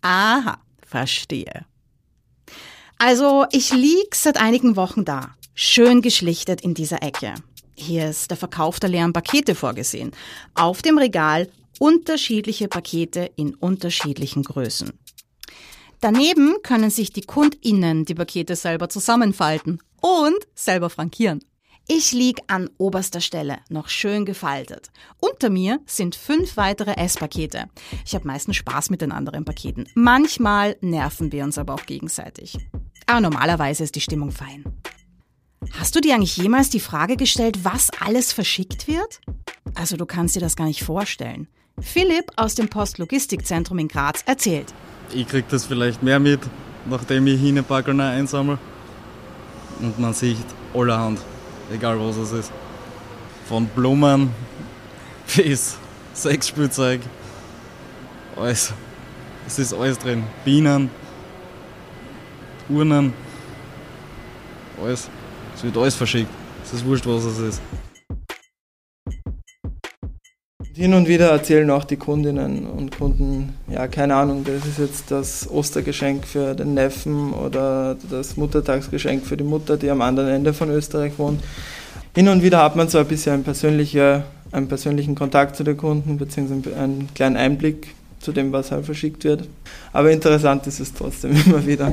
Aha, 0.00 0.58
verstehe. 0.86 1.66
Also, 2.96 3.44
ich 3.50 3.72
lieg 3.72 4.14
seit 4.14 4.40
einigen 4.40 4.76
Wochen 4.76 5.04
da, 5.04 5.34
schön 5.54 6.00
geschlichtet 6.00 6.60
in 6.60 6.74
dieser 6.74 7.02
Ecke. 7.02 7.34
Hier 7.76 8.10
ist 8.10 8.30
der 8.30 8.36
Verkauf 8.36 8.80
der 8.80 8.90
leeren 8.90 9.12
Pakete 9.12 9.54
vorgesehen. 9.54 10.12
Auf 10.54 10.82
dem 10.82 10.98
Regal 10.98 11.48
unterschiedliche 11.78 12.68
Pakete 12.68 13.30
in 13.36 13.54
unterschiedlichen 13.54 14.44
Größen. 14.44 14.92
Daneben 16.00 16.56
können 16.62 16.90
sich 16.90 17.12
die 17.12 17.22
KundInnen 17.22 18.04
die 18.04 18.14
Pakete 18.14 18.56
selber 18.56 18.88
zusammenfalten 18.88 19.80
und 20.00 20.36
selber 20.54 20.90
frankieren. 20.90 21.40
Ich 21.86 22.12
lieg 22.12 22.40
an 22.46 22.70
oberster 22.78 23.20
Stelle, 23.20 23.58
noch 23.68 23.88
schön 23.88 24.24
gefaltet. 24.24 24.90
Unter 25.18 25.50
mir 25.50 25.80
sind 25.84 26.14
fünf 26.14 26.56
weitere 26.56 26.92
Esspakete. 26.92 27.66
Ich 28.06 28.14
habe 28.14 28.26
meistens 28.26 28.56
Spaß 28.56 28.88
mit 28.88 29.02
den 29.02 29.12
anderen 29.12 29.44
Paketen. 29.44 29.86
Manchmal 29.94 30.76
nerven 30.80 31.30
wir 31.30 31.44
uns 31.44 31.58
aber 31.58 31.74
auch 31.74 31.84
gegenseitig. 31.84 32.56
Aber 33.06 33.20
normalerweise 33.20 33.84
ist 33.84 33.94
die 33.96 34.00
Stimmung 34.00 34.30
fein. 34.30 34.64
Hast 35.72 35.94
du 35.96 36.00
dir 36.00 36.14
eigentlich 36.14 36.36
jemals 36.36 36.70
die 36.70 36.80
Frage 36.80 37.16
gestellt, 37.16 37.64
was 37.64 37.90
alles 38.00 38.32
verschickt 38.32 38.86
wird? 38.86 39.20
Also 39.74 39.96
du 39.96 40.06
kannst 40.06 40.36
dir 40.36 40.40
das 40.40 40.56
gar 40.56 40.66
nicht 40.66 40.82
vorstellen. 40.82 41.48
Philipp 41.80 42.30
aus 42.36 42.54
dem 42.54 42.68
Postlogistikzentrum 42.68 43.78
in 43.78 43.88
Graz 43.88 44.22
erzählt. 44.26 44.72
Ich 45.12 45.26
krieg 45.26 45.48
das 45.48 45.66
vielleicht 45.66 46.02
mehr 46.02 46.20
mit, 46.20 46.40
nachdem 46.86 47.26
ich 47.26 47.40
Hinepackeln 47.40 48.00
einsammle. 48.00 48.58
Und 49.80 49.98
man 49.98 50.14
sieht 50.14 50.44
allerhand, 50.72 51.18
egal 51.72 51.98
was 51.98 52.16
es 52.16 52.32
ist. 52.32 52.52
Von 53.48 53.66
Blumen 53.66 54.30
bis 55.36 55.76
Sexspielzeug. 56.14 57.00
Alles. 58.36 58.72
Es 59.46 59.58
ist 59.58 59.74
alles 59.74 59.98
drin. 59.98 60.24
Bienen, 60.44 60.90
Urnen, 62.68 63.12
alles. 64.80 65.10
Es 65.54 65.62
wird 65.62 65.76
alles 65.76 65.94
verschickt. 65.94 66.30
Es 66.64 66.72
ist 66.72 66.84
wurscht, 66.84 67.06
was 67.06 67.24
es 67.24 67.38
ist. 67.38 67.62
Hin 70.74 70.92
und 70.92 71.06
wieder 71.06 71.30
erzählen 71.30 71.70
auch 71.70 71.84
die 71.84 71.96
Kundinnen 71.96 72.66
und 72.66 72.98
Kunden, 72.98 73.54
ja, 73.70 73.86
keine 73.86 74.16
Ahnung, 74.16 74.42
das 74.42 74.66
ist 74.66 74.78
jetzt 74.80 75.08
das 75.08 75.48
Ostergeschenk 75.48 76.26
für 76.26 76.52
den 76.54 76.74
Neffen 76.74 77.32
oder 77.32 77.96
das 78.10 78.36
Muttertagsgeschenk 78.36 79.24
für 79.24 79.36
die 79.36 79.44
Mutter, 79.44 79.76
die 79.76 79.88
am 79.88 80.02
anderen 80.02 80.30
Ende 80.30 80.52
von 80.52 80.70
Österreich 80.70 81.12
wohnt. 81.16 81.40
Hin 82.16 82.28
und 82.28 82.42
wieder 82.42 82.60
hat 82.60 82.74
man 82.74 82.88
so 82.88 82.98
ein 82.98 83.06
bisschen 83.06 83.34
einen, 83.34 83.44
persönliche, 83.44 84.24
einen 84.50 84.66
persönlichen 84.66 85.14
Kontakt 85.14 85.54
zu 85.54 85.62
den 85.62 85.76
Kunden, 85.76 86.18
beziehungsweise 86.18 86.76
einen 86.76 87.08
kleinen 87.14 87.36
Einblick 87.36 87.94
zu 88.18 88.32
dem, 88.32 88.50
was 88.50 88.72
halt 88.72 88.84
verschickt 88.84 89.22
wird. 89.22 89.48
Aber 89.92 90.10
interessant 90.10 90.66
ist 90.66 90.80
es 90.80 90.92
trotzdem 90.92 91.36
immer 91.46 91.64
wieder. 91.64 91.92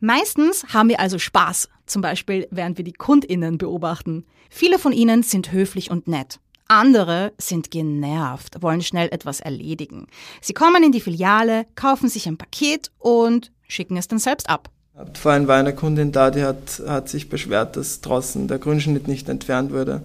Meistens 0.00 0.64
haben 0.72 0.88
wir 0.88 1.00
also 1.00 1.18
Spaß, 1.18 1.68
zum 1.86 2.02
Beispiel 2.02 2.46
während 2.50 2.76
wir 2.76 2.84
die 2.84 2.92
KundInnen 2.92 3.58
beobachten. 3.58 4.24
Viele 4.50 4.78
von 4.78 4.92
ihnen 4.92 5.22
sind 5.22 5.52
höflich 5.52 5.90
und 5.90 6.06
nett. 6.08 6.38
Andere 6.68 7.32
sind 7.38 7.70
genervt, 7.70 8.60
wollen 8.60 8.82
schnell 8.82 9.08
etwas 9.12 9.40
erledigen. 9.40 10.08
Sie 10.40 10.52
kommen 10.52 10.82
in 10.82 10.92
die 10.92 11.00
Filiale, 11.00 11.66
kaufen 11.76 12.08
sich 12.08 12.26
ein 12.26 12.38
Paket 12.38 12.90
und 12.98 13.52
schicken 13.68 13.96
es 13.96 14.08
dann 14.08 14.18
selbst 14.18 14.50
ab. 14.50 14.68
Vorhin 15.14 15.46
war 15.46 15.58
eine 15.58 15.74
Kundin 15.74 16.10
da, 16.10 16.30
die 16.30 16.42
hat, 16.42 16.82
hat 16.86 17.08
sich 17.08 17.28
beschwert, 17.28 17.76
dass 17.76 18.00
draußen 18.00 18.48
der 18.48 18.58
Grünschnitt 18.58 19.08
nicht 19.08 19.28
entfernt 19.28 19.72
wurde. 19.72 20.02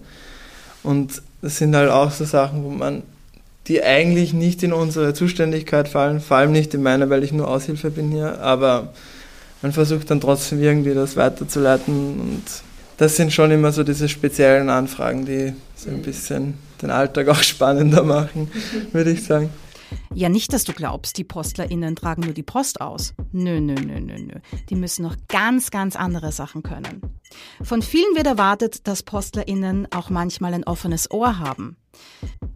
Und 0.82 1.22
das 1.40 1.56
sind 1.56 1.74
halt 1.74 1.90
auch 1.90 2.10
so 2.10 2.24
Sachen, 2.24 2.62
wo 2.64 2.70
man, 2.70 3.02
die 3.66 3.82
eigentlich 3.82 4.32
nicht 4.32 4.62
in 4.62 4.72
unsere 4.72 5.14
Zuständigkeit 5.14 5.88
fallen, 5.88 6.20
vor 6.20 6.36
allem 6.36 6.52
nicht 6.52 6.74
in 6.74 6.82
meine, 6.82 7.10
weil 7.10 7.24
ich 7.24 7.32
nur 7.32 7.48
Aushilfe 7.48 7.90
bin 7.90 8.10
hier, 8.10 8.40
aber 8.40 8.92
man 9.62 9.72
versucht 9.72 10.10
dann 10.10 10.20
trotzdem 10.20 10.62
irgendwie 10.62 10.94
das 10.94 11.16
weiterzuleiten 11.16 12.20
und 12.20 12.42
das 12.98 13.16
sind 13.16 13.32
schon 13.32 13.50
immer 13.50 13.72
so 13.72 13.82
diese 13.82 14.08
speziellen 14.08 14.68
Anfragen, 14.68 15.24
die 15.24 15.54
so 15.74 15.90
ein 15.90 16.02
bisschen 16.02 16.54
den 16.80 16.90
Alltag 16.90 17.28
auch 17.28 17.42
spannender 17.42 18.02
machen, 18.02 18.50
würde 18.92 19.10
ich 19.10 19.24
sagen. 19.24 19.50
Ja, 20.14 20.28
nicht, 20.28 20.52
dass 20.52 20.64
du 20.64 20.72
glaubst, 20.72 21.18
die 21.18 21.24
PostlerInnen 21.24 21.96
tragen 21.96 22.22
nur 22.22 22.32
die 22.32 22.42
Post 22.42 22.80
aus. 22.80 23.14
Nö, 23.32 23.60
nö, 23.60 23.74
nö, 23.74 24.00
nö, 24.00 24.18
nö. 24.18 24.34
Die 24.70 24.74
müssen 24.74 25.02
noch 25.02 25.16
ganz, 25.28 25.70
ganz 25.70 25.96
andere 25.96 26.32
Sachen 26.32 26.62
können. 26.62 27.02
Von 27.62 27.82
vielen 27.82 28.14
wird 28.14 28.26
erwartet, 28.26 28.86
dass 28.86 29.02
PostlerInnen 29.02 29.88
auch 29.90 30.10
manchmal 30.10 30.54
ein 30.54 30.64
offenes 30.64 31.10
Ohr 31.10 31.38
haben. 31.38 31.76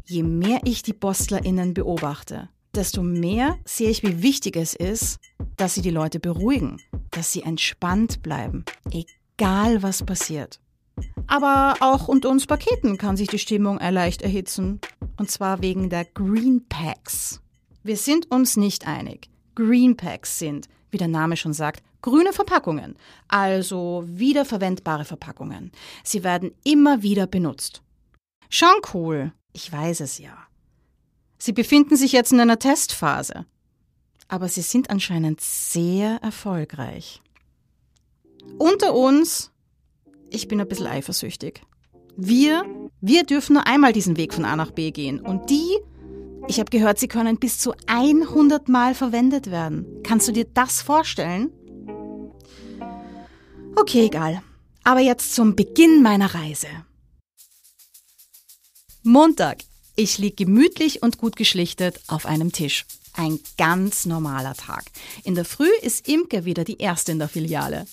Je 0.05 0.23
mehr 0.23 0.61
ich 0.65 0.83
die 0.83 0.93
PostlerInnen 0.93 1.75
beobachte, 1.75 2.49
desto 2.77 3.03
mehr 3.03 3.59
sehe 3.65 3.91
ich, 3.91 4.03
wie 4.03 4.23
wichtig 4.23 4.57
es 4.57 4.75
ist, 4.75 5.19
dass 5.57 5.75
sie 5.75 5.83
die 5.83 5.91
Leute 5.91 6.21
beruhigen, 6.21 6.81
dass 7.11 7.33
sie 7.33 7.43
entspannt 7.43 8.23
bleiben, 8.23 8.65
egal 8.91 9.83
was 9.83 10.05
passiert. 10.05 10.61
Aber 11.27 11.77
auch 11.81 12.09
unter 12.09 12.31
uns 12.31 12.47
Paketen 12.47 12.99
kann 12.99 13.17
sich 13.17 13.29
die 13.29 13.39
Stimmung 13.39 13.79
leicht 13.79 14.23
erhitzen. 14.23 14.81
Und 15.17 15.31
zwar 15.31 15.61
wegen 15.63 15.91
der 15.91 16.05
Green 16.05 16.67
Packs. 16.69 17.41
Wir 17.83 17.97
sind 17.97 18.31
uns 18.31 18.57
nicht 18.57 18.87
einig. 18.87 19.29
Green 19.55 19.97
Packs 19.97 20.39
sind, 20.39 20.69
wie 20.91 20.99
der 20.99 21.09
Name 21.09 21.37
schon 21.37 21.53
sagt, 21.53 21.83
grüne 22.03 22.33
Verpackungen, 22.33 22.97
also 23.29 24.05
wiederverwendbare 24.07 25.05
Verpackungen. 25.05 25.73
Sie 26.05 26.23
werden 26.23 26.53
immer 26.65 27.03
wieder 27.03 27.27
benutzt. 27.27 27.83
Schon 28.49 28.75
cool, 28.95 29.33
ich 29.53 29.73
weiß 29.73 30.01
es 30.01 30.19
ja. 30.19 30.46
Sie 31.39 31.53
befinden 31.53 31.97
sich 31.97 32.13
jetzt 32.13 32.33
in 32.33 32.41
einer 32.41 32.59
Testphase. 32.59 33.47
Aber 34.29 34.49
sie 34.49 34.63
sind 34.63 34.91
anscheinend 34.91 35.41
sehr 35.41 36.19
erfolgreich. 36.23 37.23
Unter 38.59 38.95
uns 38.95 39.53
ich 40.31 40.49
bin 40.49 40.61
ein 40.61 40.69
bisschen 40.69 40.87
eifersüchtig. 40.87 41.63
Wir, 42.17 42.65
wir 43.01 43.25
dürfen 43.25 43.55
nur 43.55 43.67
einmal 43.67 43.93
diesen 43.93 44.17
Weg 44.17 44.35
von 44.35 44.45
A 44.45 44.57
nach 44.57 44.71
B 44.71 44.91
gehen. 44.91 45.21
Und 45.21 45.51
die, 45.51 45.79
ich 46.49 46.59
habe 46.59 46.71
gehört, 46.71 46.99
sie 46.99 47.09
können 47.09 47.39
bis 47.39 47.59
zu 47.59 47.75
100 47.87 48.69
Mal 48.69 48.95
verwendet 48.95 49.51
werden. 49.51 49.87
Kannst 50.03 50.29
du 50.29 50.33
dir 50.33 50.47
das 50.53 50.83
vorstellen? 50.83 51.51
Okay, 53.77 54.07
egal. 54.07 54.43
Aber 54.85 55.01
jetzt 55.01 55.35
zum 55.35 55.57
Beginn 55.57 56.03
meiner 56.03 56.35
Reise. 56.35 56.69
Montag. 59.03 59.59
Ich 59.99 60.19
lieg 60.19 60.37
gemütlich 60.37 61.03
und 61.03 61.17
gut 61.17 61.37
geschlichtet 61.37 62.01
auf 62.07 62.27
einem 62.27 62.53
Tisch. 62.53 62.85
Ein 63.15 63.41
ganz 63.57 64.05
normaler 64.05 64.53
Tag. 64.53 64.85
In 65.25 65.35
der 65.35 65.47
Früh 65.47 65.71
ist 65.81 66.07
Imke 66.07 66.45
wieder 66.45 66.65
die 66.65 66.77
Erste 66.77 67.13
in 67.13 67.19
der 67.19 67.31
Filiale. 67.31 67.87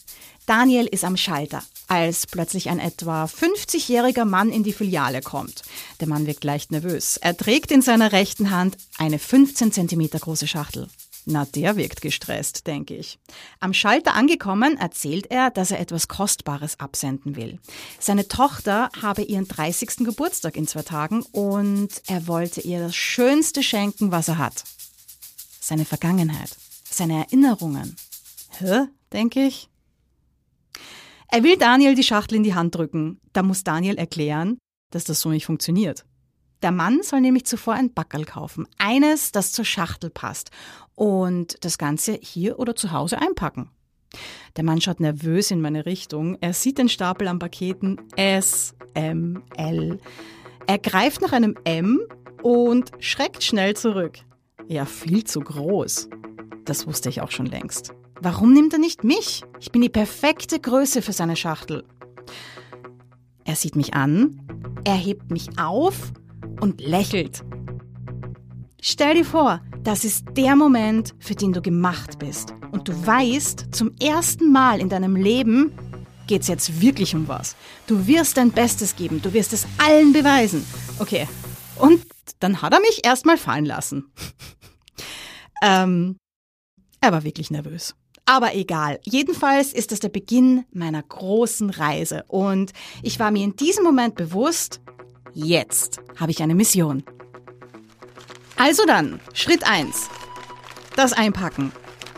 Daniel 0.46 0.86
ist 0.86 1.06
am 1.06 1.16
Schalter, 1.16 1.64
als 1.88 2.28
plötzlich 2.28 2.70
ein 2.70 2.80
etwa 2.80 3.24
50-jähriger 3.24 4.26
Mann 4.26 4.50
in 4.50 4.64
die 4.64 4.74
Filiale 4.74 5.22
kommt. 5.22 5.62
Der 6.02 6.10
Mann 6.10 6.28
wirkt 6.28 6.44
leicht 6.44 6.72
nervös. 6.72 7.16
Er 7.16 7.38
trägt 7.38 7.72
in 7.72 7.82
seiner 7.82 8.12
rechten 8.12 8.52
Hand 8.52 8.76
eine 8.98 9.18
15 9.18 9.72
cm 9.72 10.10
große 10.10 10.48
Schachtel. 10.48 10.90
Na, 11.25 11.46
der 11.46 11.77
wirkt 11.77 12.01
gestresst, 12.01 12.68
denke 12.68 12.96
ich. 12.96 13.18
Am 13.60 13.74
Schalter 13.74 14.13
angekommen, 14.13 14.77
erzählt 14.77 15.32
er, 15.32 15.51
dass 15.51 15.72
er 15.72 15.80
etwas 15.80 16.10
Kostbares 16.10 16.80
absenden 16.80 17.36
will. 17.38 17.60
Seine 18.00 18.27
Tochter 18.27 18.89
habe 19.01 19.22
ihren 19.22 19.48
30. 19.48 19.98
Geburtstag 20.06 20.58
in 20.58 20.68
zwei 20.68 20.82
Tagen 20.82 21.24
und 21.32 21.89
er 22.08 22.27
wollte 22.27 22.62
ihr 22.62 22.80
das 22.80 22.96
Schönste 22.96 23.63
schenken, 23.63 24.12
was 24.12 24.27
er 24.27 24.38
hat. 24.38 24.65
Seine 25.62 25.86
Vergangenheit, 25.86 26.50
seine 26.89 27.25
Erinnerungen. 27.25 27.96
Hä? 28.60 28.88
denke 29.13 29.46
ich. 29.46 29.70
Er 31.30 31.44
will 31.44 31.58
Daniel 31.58 31.96
die 31.96 32.03
Schachtel 32.03 32.36
in 32.36 32.44
die 32.44 32.53
Hand 32.53 32.75
drücken. 32.75 33.20
Da 33.32 33.44
muss 33.44 33.63
Daniel 33.63 33.96
erklären, 33.96 34.58
dass 34.92 35.03
das 35.03 35.22
so 35.22 35.30
nicht 35.30 35.46
funktioniert. 35.46 36.06
Der 36.63 36.72
Mann 36.72 37.03
soll 37.03 37.20
nämlich 37.20 37.46
zuvor 37.46 37.74
ein 37.74 37.93
Backerl 37.93 38.24
kaufen. 38.24 38.67
Eines, 38.77 39.34
das 39.34 39.51
zur 39.51 39.65
Schachtel 39.65 40.10
passt. 40.10 40.50
Und 40.96 41.58
das 41.65 41.77
Ganze 41.77 42.13
hier 42.13 42.58
oder 42.58 42.74
zu 42.75 42.91
Hause 42.91 43.20
einpacken. 43.20 43.70
Der 44.55 44.63
Mann 44.63 44.79
schaut 44.79 45.01
nervös 45.01 45.51
in 45.51 45.60
meine 45.60 45.86
Richtung. 45.86 46.38
Er 46.39 46.53
sieht 46.53 46.77
den 46.77 46.88
Stapel 46.88 47.27
an 47.27 47.38
Paketen 47.38 48.00
S, 48.15 48.75
M, 48.93 49.43
L. 49.58 50.00
Er 50.65 50.77
greift 50.77 51.22
nach 51.22 51.34
einem 51.34 51.55
M 51.65 52.00
und 52.41 52.91
schreckt 53.00 53.43
schnell 53.43 53.75
zurück. 53.75 54.20
Ja, 54.67 54.86
viel 54.86 55.25
zu 55.25 55.41
groß. 55.41 56.10
Das 56.63 56.88
wusste 56.88 57.10
ich 57.10 57.20
auch 57.22 57.32
schon 57.32 57.48
längst. 57.48 57.93
Warum 58.22 58.53
nimmt 58.53 58.72
er 58.72 58.79
nicht 58.79 59.03
mich? 59.03 59.43
Ich 59.60 59.74
bin 59.74 59.82
die 59.82 59.89
perfekte 59.89 60.62
Größe 60.62 61.01
für 61.01 61.12
seine 61.12 61.36
Schachtel. 61.36 61.84
Er 63.43 63.58
sieht 63.58 63.75
mich 63.75 63.93
an, 63.93 64.39
er 64.86 64.96
hebt 64.96 65.29
mich 65.29 65.60
auf 65.60 66.13
und 66.62 66.82
lächelt. 66.82 67.44
Stell 68.82 69.16
dir 69.16 69.26
vor, 69.26 69.62
das 69.84 70.04
ist 70.04 70.26
der 70.36 70.56
Moment, 70.56 71.16
für 71.20 71.36
den 71.36 71.54
du 71.54 71.62
gemacht 71.62 72.20
bist. 72.20 72.54
Und 72.72 72.88
du 72.88 73.06
weißt, 73.06 73.68
zum 73.72 73.92
ersten 74.02 74.52
Mal 74.52 74.82
in 74.82 74.90
deinem 74.90 75.16
Leben 75.16 75.72
geht's 76.28 76.48
jetzt 76.48 76.82
wirklich 76.82 77.16
um 77.16 77.28
was. 77.28 77.56
Du 77.88 78.08
wirst 78.08 78.38
dein 78.38 78.52
Bestes 78.52 78.96
geben, 78.96 79.22
du 79.22 79.34
wirst 79.34 79.54
es 79.54 79.68
allen 79.78 80.14
beweisen. 80.14 80.66
Okay, 81.00 81.28
und 81.78 82.02
dann 82.40 82.62
hat 82.62 82.74
er 82.74 82.80
mich 82.80 83.06
erstmal 83.06 83.38
fallen 83.38 83.66
lassen. 83.66 84.12
ähm, 85.64 86.18
er 87.02 87.12
war 87.12 87.24
wirklich 87.24 87.52
nervös. 87.52 87.96
Aber 88.26 88.56
egal. 88.56 89.00
Jedenfalls 89.04 89.74
ist 89.74 89.92
es 89.92 90.00
der 90.00 90.10
Beginn 90.10 90.66
meiner 90.72 91.04
großen 91.04 91.70
Reise. 91.70 92.24
Und 92.28 92.72
ich 93.02 93.20
war 93.20 93.32
mir 93.32 93.44
in 93.44 93.58
diesem 93.58 93.84
Moment 93.84 94.16
bewusst, 94.16 94.80
jetzt 95.34 96.00
habe 96.20 96.32
ich 96.32 96.42
eine 96.42 96.56
Mission. 96.56 97.04
Also 98.56 98.86
dann, 98.86 99.20
Schritt 99.34 99.68
1. 99.68 100.10
Das 100.96 101.13
Einpacken. 101.13 101.72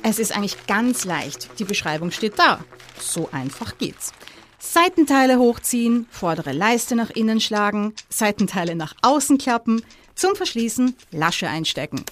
Es 0.04 0.20
ist 0.20 0.36
eigentlich 0.36 0.68
ganz 0.68 1.06
leicht. 1.06 1.60
Die 1.60 1.64
Beschreibung 1.64 2.12
steht 2.12 2.38
da. 2.38 2.64
So 3.00 3.30
einfach 3.32 3.78
geht's. 3.78 4.12
Seitenteile 4.60 5.40
hochziehen, 5.40 6.08
vordere 6.12 6.52
Leiste 6.52 6.96
nach 6.96 7.10
innen 7.10 7.40
schlagen, 7.40 7.94
Seitenteile 8.10 8.76
nach 8.76 8.96
außen 9.02 9.38
klappen, 9.38 9.84
zum 10.16 10.36
Verschließen 10.36 10.96
Lasche 11.12 11.48
einstecken. 11.48 12.04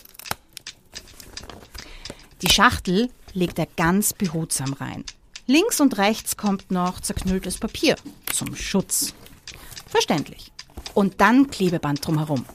Die 2.41 2.49
Schachtel 2.49 3.09
legt 3.33 3.59
er 3.59 3.67
ganz 3.75 4.13
behutsam 4.13 4.73
rein. 4.73 5.03
Links 5.47 5.81
und 5.81 5.97
rechts 5.97 6.37
kommt 6.37 6.71
noch 6.71 7.01
zerknülltes 7.01 7.57
Papier 7.57 7.95
zum 8.31 8.55
Schutz. 8.55 9.13
Verständlich. 9.87 10.52
Und 10.93 11.21
dann 11.21 11.49
Klebeband 11.49 12.05
drumherum. 12.05 12.45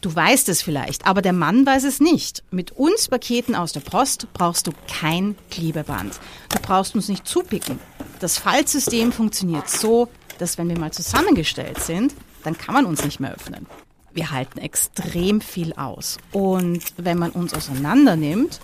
Du 0.00 0.14
weißt 0.14 0.48
es 0.48 0.62
vielleicht, 0.62 1.06
aber 1.06 1.20
der 1.20 1.34
Mann 1.34 1.66
weiß 1.66 1.84
es 1.84 2.00
nicht. 2.00 2.42
Mit 2.50 2.72
uns 2.72 3.08
Paketen 3.08 3.54
aus 3.54 3.72
der 3.72 3.80
Post 3.80 4.28
brauchst 4.32 4.66
du 4.66 4.72
kein 4.88 5.36
Klebeband. 5.50 6.18
Du 6.48 6.58
brauchst 6.60 6.94
uns 6.94 7.08
nicht 7.08 7.26
zupicken. 7.26 7.78
Das 8.18 8.38
Faltsystem 8.38 9.12
funktioniert 9.12 9.68
so, 9.68 10.08
dass 10.38 10.56
wenn 10.56 10.70
wir 10.70 10.78
mal 10.78 10.92
zusammengestellt 10.92 11.80
sind, 11.80 12.14
dann 12.44 12.56
kann 12.56 12.74
man 12.74 12.86
uns 12.86 13.04
nicht 13.04 13.20
mehr 13.20 13.34
öffnen. 13.34 13.66
Wir 14.12 14.30
halten 14.30 14.58
extrem 14.58 15.42
viel 15.42 15.74
aus. 15.74 16.16
Und 16.32 16.82
wenn 16.96 17.18
man 17.18 17.30
uns 17.30 17.52
auseinander 17.52 18.16
nimmt, 18.16 18.58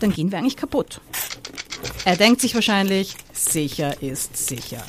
dann 0.00 0.12
gehen 0.12 0.32
wir 0.32 0.38
eigentlich 0.38 0.56
kaputt. 0.56 1.00
Er 2.04 2.16
denkt 2.16 2.40
sich 2.40 2.54
wahrscheinlich, 2.54 3.16
sicher 3.32 4.02
ist 4.02 4.36
sicher. 4.36 4.82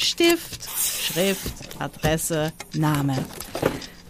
Stift, 0.00 0.66
Schrift, 0.78 1.78
Adresse, 1.78 2.54
Name. 2.72 3.22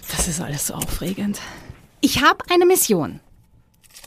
Das 0.09 0.29
ist 0.29 0.41
alles 0.41 0.69
so 0.69 0.75
aufregend. 0.75 1.41
Ich 2.01 2.23
habe 2.23 2.45
eine 2.49 2.65
Mission. 2.65 3.19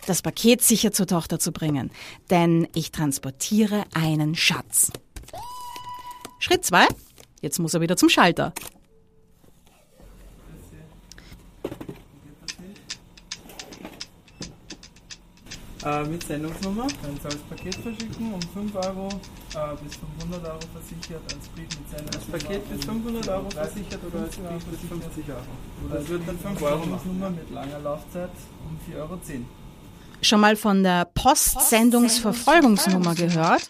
Das 0.07 0.21
Paket 0.21 0.61
sicher 0.61 0.93
zur 0.93 1.07
Tochter 1.07 1.39
zu 1.39 1.51
bringen, 1.51 1.91
denn 2.29 2.69
ich 2.73 2.91
transportiere 2.91 3.83
einen 3.93 4.33
Schatz. 4.35 4.91
Schritt 6.39 6.63
zwei. 6.63 6.87
Jetzt 7.41 7.59
muss 7.59 7.73
er 7.73 7.81
wieder 7.81 7.97
zum 7.97 8.07
Schalter. 8.07 8.53
Äh, 15.85 16.03
mit 16.05 16.23
Sendungsnummer. 16.23 16.83
Als 16.83 17.37
Paket 17.49 17.75
verschicken, 17.75 18.33
um 18.33 18.41
5 18.41 18.75
Euro 18.75 19.09
äh, 19.09 19.75
bis 19.83 19.95
500 19.95 20.45
Euro 20.45 20.59
versichert, 20.73 21.21
als 21.23 21.47
Brief 21.49 21.67
mit 21.79 21.89
Sendungsnummer. 21.89 22.33
Als 22.33 22.43
Paket 22.43 22.69
bis 22.69 22.85
500 22.85 23.27
Euro 23.29 23.49
versichert 23.49 23.99
oder 24.05 24.19
als 24.21 24.35
Brief 24.35 24.65
bis 24.65 24.79
50 24.89 25.29
Euro. 25.29 25.39
Oder 25.85 25.99
es 25.99 26.09
wird 26.09 26.27
dann 26.27 26.39
5 26.39 26.61
Euro 26.61 26.85
Nummer 26.85 27.29
mit 27.29 27.49
langer 27.51 27.79
Laufzeit 27.79 28.31
um 28.67 28.77
4,10 28.93 28.99
Euro. 28.99 29.19
Schon 30.21 30.39
mal 30.39 30.55
von 30.55 30.83
der 30.83 31.05
Postsendungsverfolgungsnummer 31.05 33.15
gehört? 33.15 33.67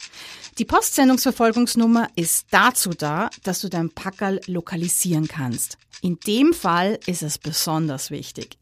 Die 0.60 0.65
Postsendungsverfolgungsnummer 0.65 2.10
ist 2.15 2.45
dazu 2.52 2.91
da, 2.91 3.32
dass 3.43 3.62
du 3.62 3.69
dein 3.69 3.89
Packerl 3.89 4.39
lokalisieren 4.45 5.28
kannst. 5.28 5.80
In 6.04 6.19
dem 6.28 6.54
Fall 6.54 6.99
ist 7.08 7.23
es 7.23 7.39
besonders 7.39 8.12
wichtig. 8.12 8.60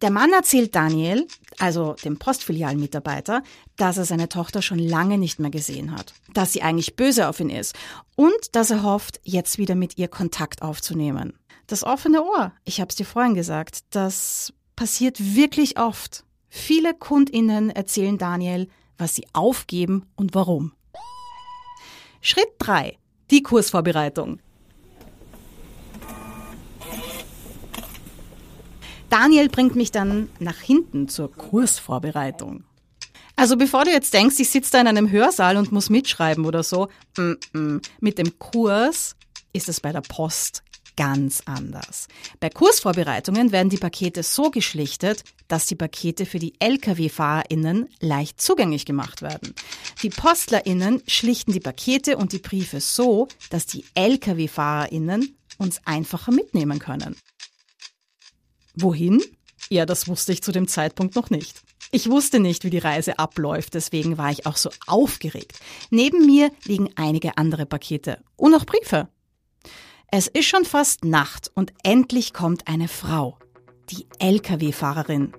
Der 0.00 0.10
Mann 0.10 0.32
erzählt 0.32 0.76
Daniel, 0.76 1.26
also 1.58 1.94
dem 2.04 2.18
Postfilialmitarbeiter, 2.18 3.42
dass 3.76 3.98
er 3.98 4.04
seine 4.04 4.28
Tochter 4.28 4.62
schon 4.62 4.78
lange 4.78 5.18
nicht 5.18 5.40
mehr 5.40 5.50
gesehen 5.50 5.90
hat, 5.90 6.14
dass 6.32 6.52
sie 6.52 6.62
eigentlich 6.62 6.94
böse 6.94 7.28
auf 7.28 7.40
ihn 7.40 7.50
ist 7.50 7.74
und 8.14 8.54
dass 8.54 8.70
er 8.70 8.84
hofft, 8.84 9.20
jetzt 9.24 9.58
wieder 9.58 9.74
mit 9.74 9.98
ihr 9.98 10.06
Kontakt 10.06 10.62
aufzunehmen. 10.62 11.32
Das 11.66 11.82
offene 11.82 12.22
Ohr, 12.22 12.52
ich 12.64 12.80
habe 12.80 12.90
es 12.90 12.94
dir 12.94 13.06
vorhin 13.06 13.34
gesagt, 13.34 13.80
das 13.90 14.52
passiert 14.76 15.34
wirklich 15.34 15.80
oft. 15.80 16.24
Viele 16.48 16.94
Kundinnen 16.94 17.70
erzählen 17.70 18.18
Daniel, 18.18 18.68
was 18.98 19.16
sie 19.16 19.26
aufgeben 19.32 20.06
und 20.14 20.32
warum. 20.34 20.72
Schritt 22.20 22.48
3. 22.58 22.96
Die 23.30 23.42
Kursvorbereitung. 23.42 24.40
Daniel 29.10 29.48
bringt 29.48 29.76
mich 29.76 29.90
dann 29.90 30.28
nach 30.38 30.58
hinten 30.58 31.08
zur 31.08 31.32
Kursvorbereitung. 31.32 32.64
Also 33.36 33.56
bevor 33.56 33.84
du 33.84 33.90
jetzt 33.90 34.12
denkst, 34.14 34.36
ich 34.40 34.50
sitze 34.50 34.72
da 34.72 34.80
in 34.80 34.88
einem 34.88 35.10
Hörsaal 35.10 35.56
und 35.56 35.70
muss 35.70 35.90
mitschreiben 35.90 36.44
oder 36.44 36.62
so, 36.62 36.88
mm 37.16 37.32
-mm. 37.54 37.86
mit 38.00 38.18
dem 38.18 38.38
Kurs 38.38 39.14
ist 39.52 39.68
es 39.68 39.80
bei 39.80 39.92
der 39.92 40.00
Post 40.00 40.62
ganz 40.96 41.42
anders. 41.44 42.08
Bei 42.40 42.50
Kursvorbereitungen 42.50 43.52
werden 43.52 43.68
die 43.68 43.76
Pakete 43.76 44.24
so 44.24 44.50
geschlichtet, 44.50 45.22
dass 45.46 45.66
die 45.66 45.76
Pakete 45.76 46.26
für 46.26 46.40
die 46.40 46.54
Lkw-FahrerInnen 46.58 47.86
leicht 48.00 48.40
zugänglich 48.40 48.84
gemacht 48.84 49.22
werden. 49.22 49.54
Die 50.02 50.10
PostlerInnen 50.10 51.00
schlichten 51.06 51.52
die 51.52 51.60
Pakete 51.60 52.16
und 52.16 52.32
die 52.32 52.40
Briefe 52.40 52.80
so, 52.80 53.28
dass 53.50 53.66
die 53.66 53.84
Lkw-FahrerInnen 53.94 55.36
uns 55.58 55.80
einfacher 55.84 56.32
mitnehmen 56.32 56.80
können. 56.80 57.14
Wohin? 58.80 59.20
Ja, 59.70 59.86
das 59.86 60.06
wusste 60.06 60.32
ich 60.32 60.42
zu 60.42 60.52
dem 60.52 60.68
Zeitpunkt 60.68 61.16
noch 61.16 61.30
nicht. 61.30 61.62
Ich 61.90 62.08
wusste 62.08 62.38
nicht, 62.38 62.62
wie 62.62 62.70
die 62.70 62.78
Reise 62.78 63.18
abläuft, 63.18 63.74
deswegen 63.74 64.18
war 64.18 64.30
ich 64.30 64.46
auch 64.46 64.56
so 64.56 64.70
aufgeregt. 64.86 65.58
Neben 65.90 66.26
mir 66.26 66.50
liegen 66.64 66.90
einige 66.94 67.36
andere 67.38 67.66
Pakete 67.66 68.18
und 68.36 68.54
auch 68.54 68.64
Briefe. 68.64 69.08
Es 70.12 70.28
ist 70.28 70.46
schon 70.46 70.64
fast 70.64 71.04
Nacht 71.04 71.50
und 71.54 71.72
endlich 71.82 72.32
kommt 72.32 72.68
eine 72.68 72.88
Frau, 72.88 73.36
die 73.90 74.06
Lkw-Fahrerin. 74.20 75.32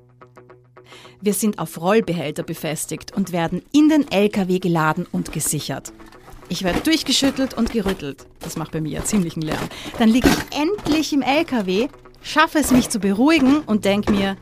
Wir 1.21 1.33
sind 1.33 1.59
auf 1.59 1.79
Rollbehälter 1.79 2.43
befestigt 2.43 3.13
und 3.15 3.31
werden 3.31 3.61
in 3.71 3.89
den 3.89 4.11
Lkw 4.11 4.59
geladen 4.59 5.07
und 5.11 5.31
gesichert. 5.31 5.93
Ich 6.49 6.63
werde 6.63 6.81
durchgeschüttelt 6.81 7.53
und 7.53 7.71
gerüttelt. 7.71 8.25
Das 8.39 8.57
macht 8.57 8.71
bei 8.71 8.81
mir 8.81 8.91
ja 8.91 9.05
ziemlichen 9.05 9.41
Lärm. 9.41 9.69
Dann 9.97 10.09
liege 10.09 10.27
ich 10.27 10.59
endlich 10.59 11.13
im 11.13 11.21
LKW 11.21 11.87
schaffe 12.21 12.59
es, 12.59 12.71
mich 12.71 12.89
zu 12.89 12.99
beruhigen 12.99 13.59
und 13.61 13.85
denke 13.85 14.11
mir, 14.11 14.37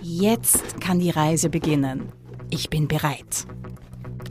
jetzt 0.00 0.80
kann 0.80 0.98
die 0.98 1.10
Reise 1.10 1.50
beginnen. 1.50 2.12
Ich 2.50 2.70
bin 2.70 2.88
bereit. 2.88 3.46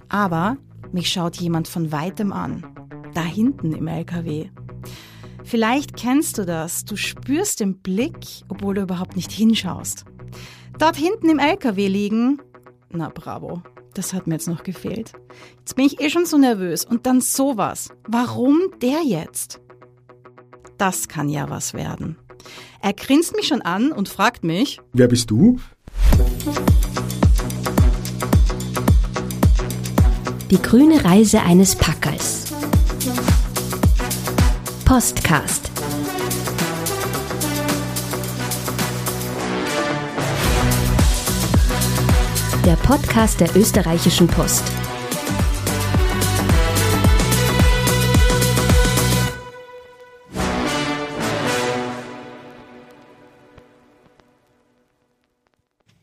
Aber 0.10 0.58
Mich 0.92 1.12
schaut 1.12 1.36
jemand 1.36 1.68
von 1.68 1.92
weitem 1.92 2.34
an. 2.34 2.66
Da 3.14 3.24
hinten 3.24 3.74
im 3.74 3.88
LKW. 3.88 4.50
Vielleicht 5.44 5.96
kennst 5.96 6.38
du 6.38 6.46
das. 6.46 6.84
Du 6.86 6.96
spürst 6.96 7.60
den 7.60 7.80
Blick, 7.80 8.44
obwohl 8.50 8.76
du 8.76 8.82
überhaupt 8.82 9.16
nicht 9.16 9.32
hinschaust. 9.32 10.06
Dort 10.80 10.96
hinten 10.96 11.30
im 11.30 11.40
LKW 11.40 11.88
liegen. 11.88 12.42
Na 12.90 13.10
bravo. 13.10 13.62
Das 13.94 14.14
hat 14.14 14.28
mir 14.28 14.36
jetzt 14.36 14.48
noch 14.48 14.64
gefehlt. 14.64 15.14
Jetzt 15.60 15.76
bin 15.76 15.86
ich 15.86 16.00
eh 16.00 16.10
schon 16.10 16.26
so 16.26 16.38
nervös. 16.38 16.86
Und 16.86 17.06
dann 17.06 17.22
sowas. 17.22 17.90
Warum 18.08 18.60
der 18.82 19.04
jetzt? 19.04 19.62
Das 20.78 21.08
kann 21.08 21.30
ja 21.30 21.50
was 21.50 21.74
werden. 21.74 22.18
Er 22.82 22.94
grinst 22.94 23.36
mich 23.36 23.48
schon 23.48 23.62
an 23.62 23.92
und 23.92 24.08
fragt 24.08 24.44
mich, 24.44 24.80
Wer 24.94 25.08
bist 25.08 25.30
du? 25.32 25.60
Die 30.50 30.62
grüne 30.62 31.04
Reise 31.04 31.42
eines 31.42 31.76
Packers. 31.76 32.46
Postcast. 34.86 35.70
Der 42.66 42.76
Podcast 42.76 43.40
der 43.42 43.56
österreichischen 43.56 44.28
Post. 44.28 44.64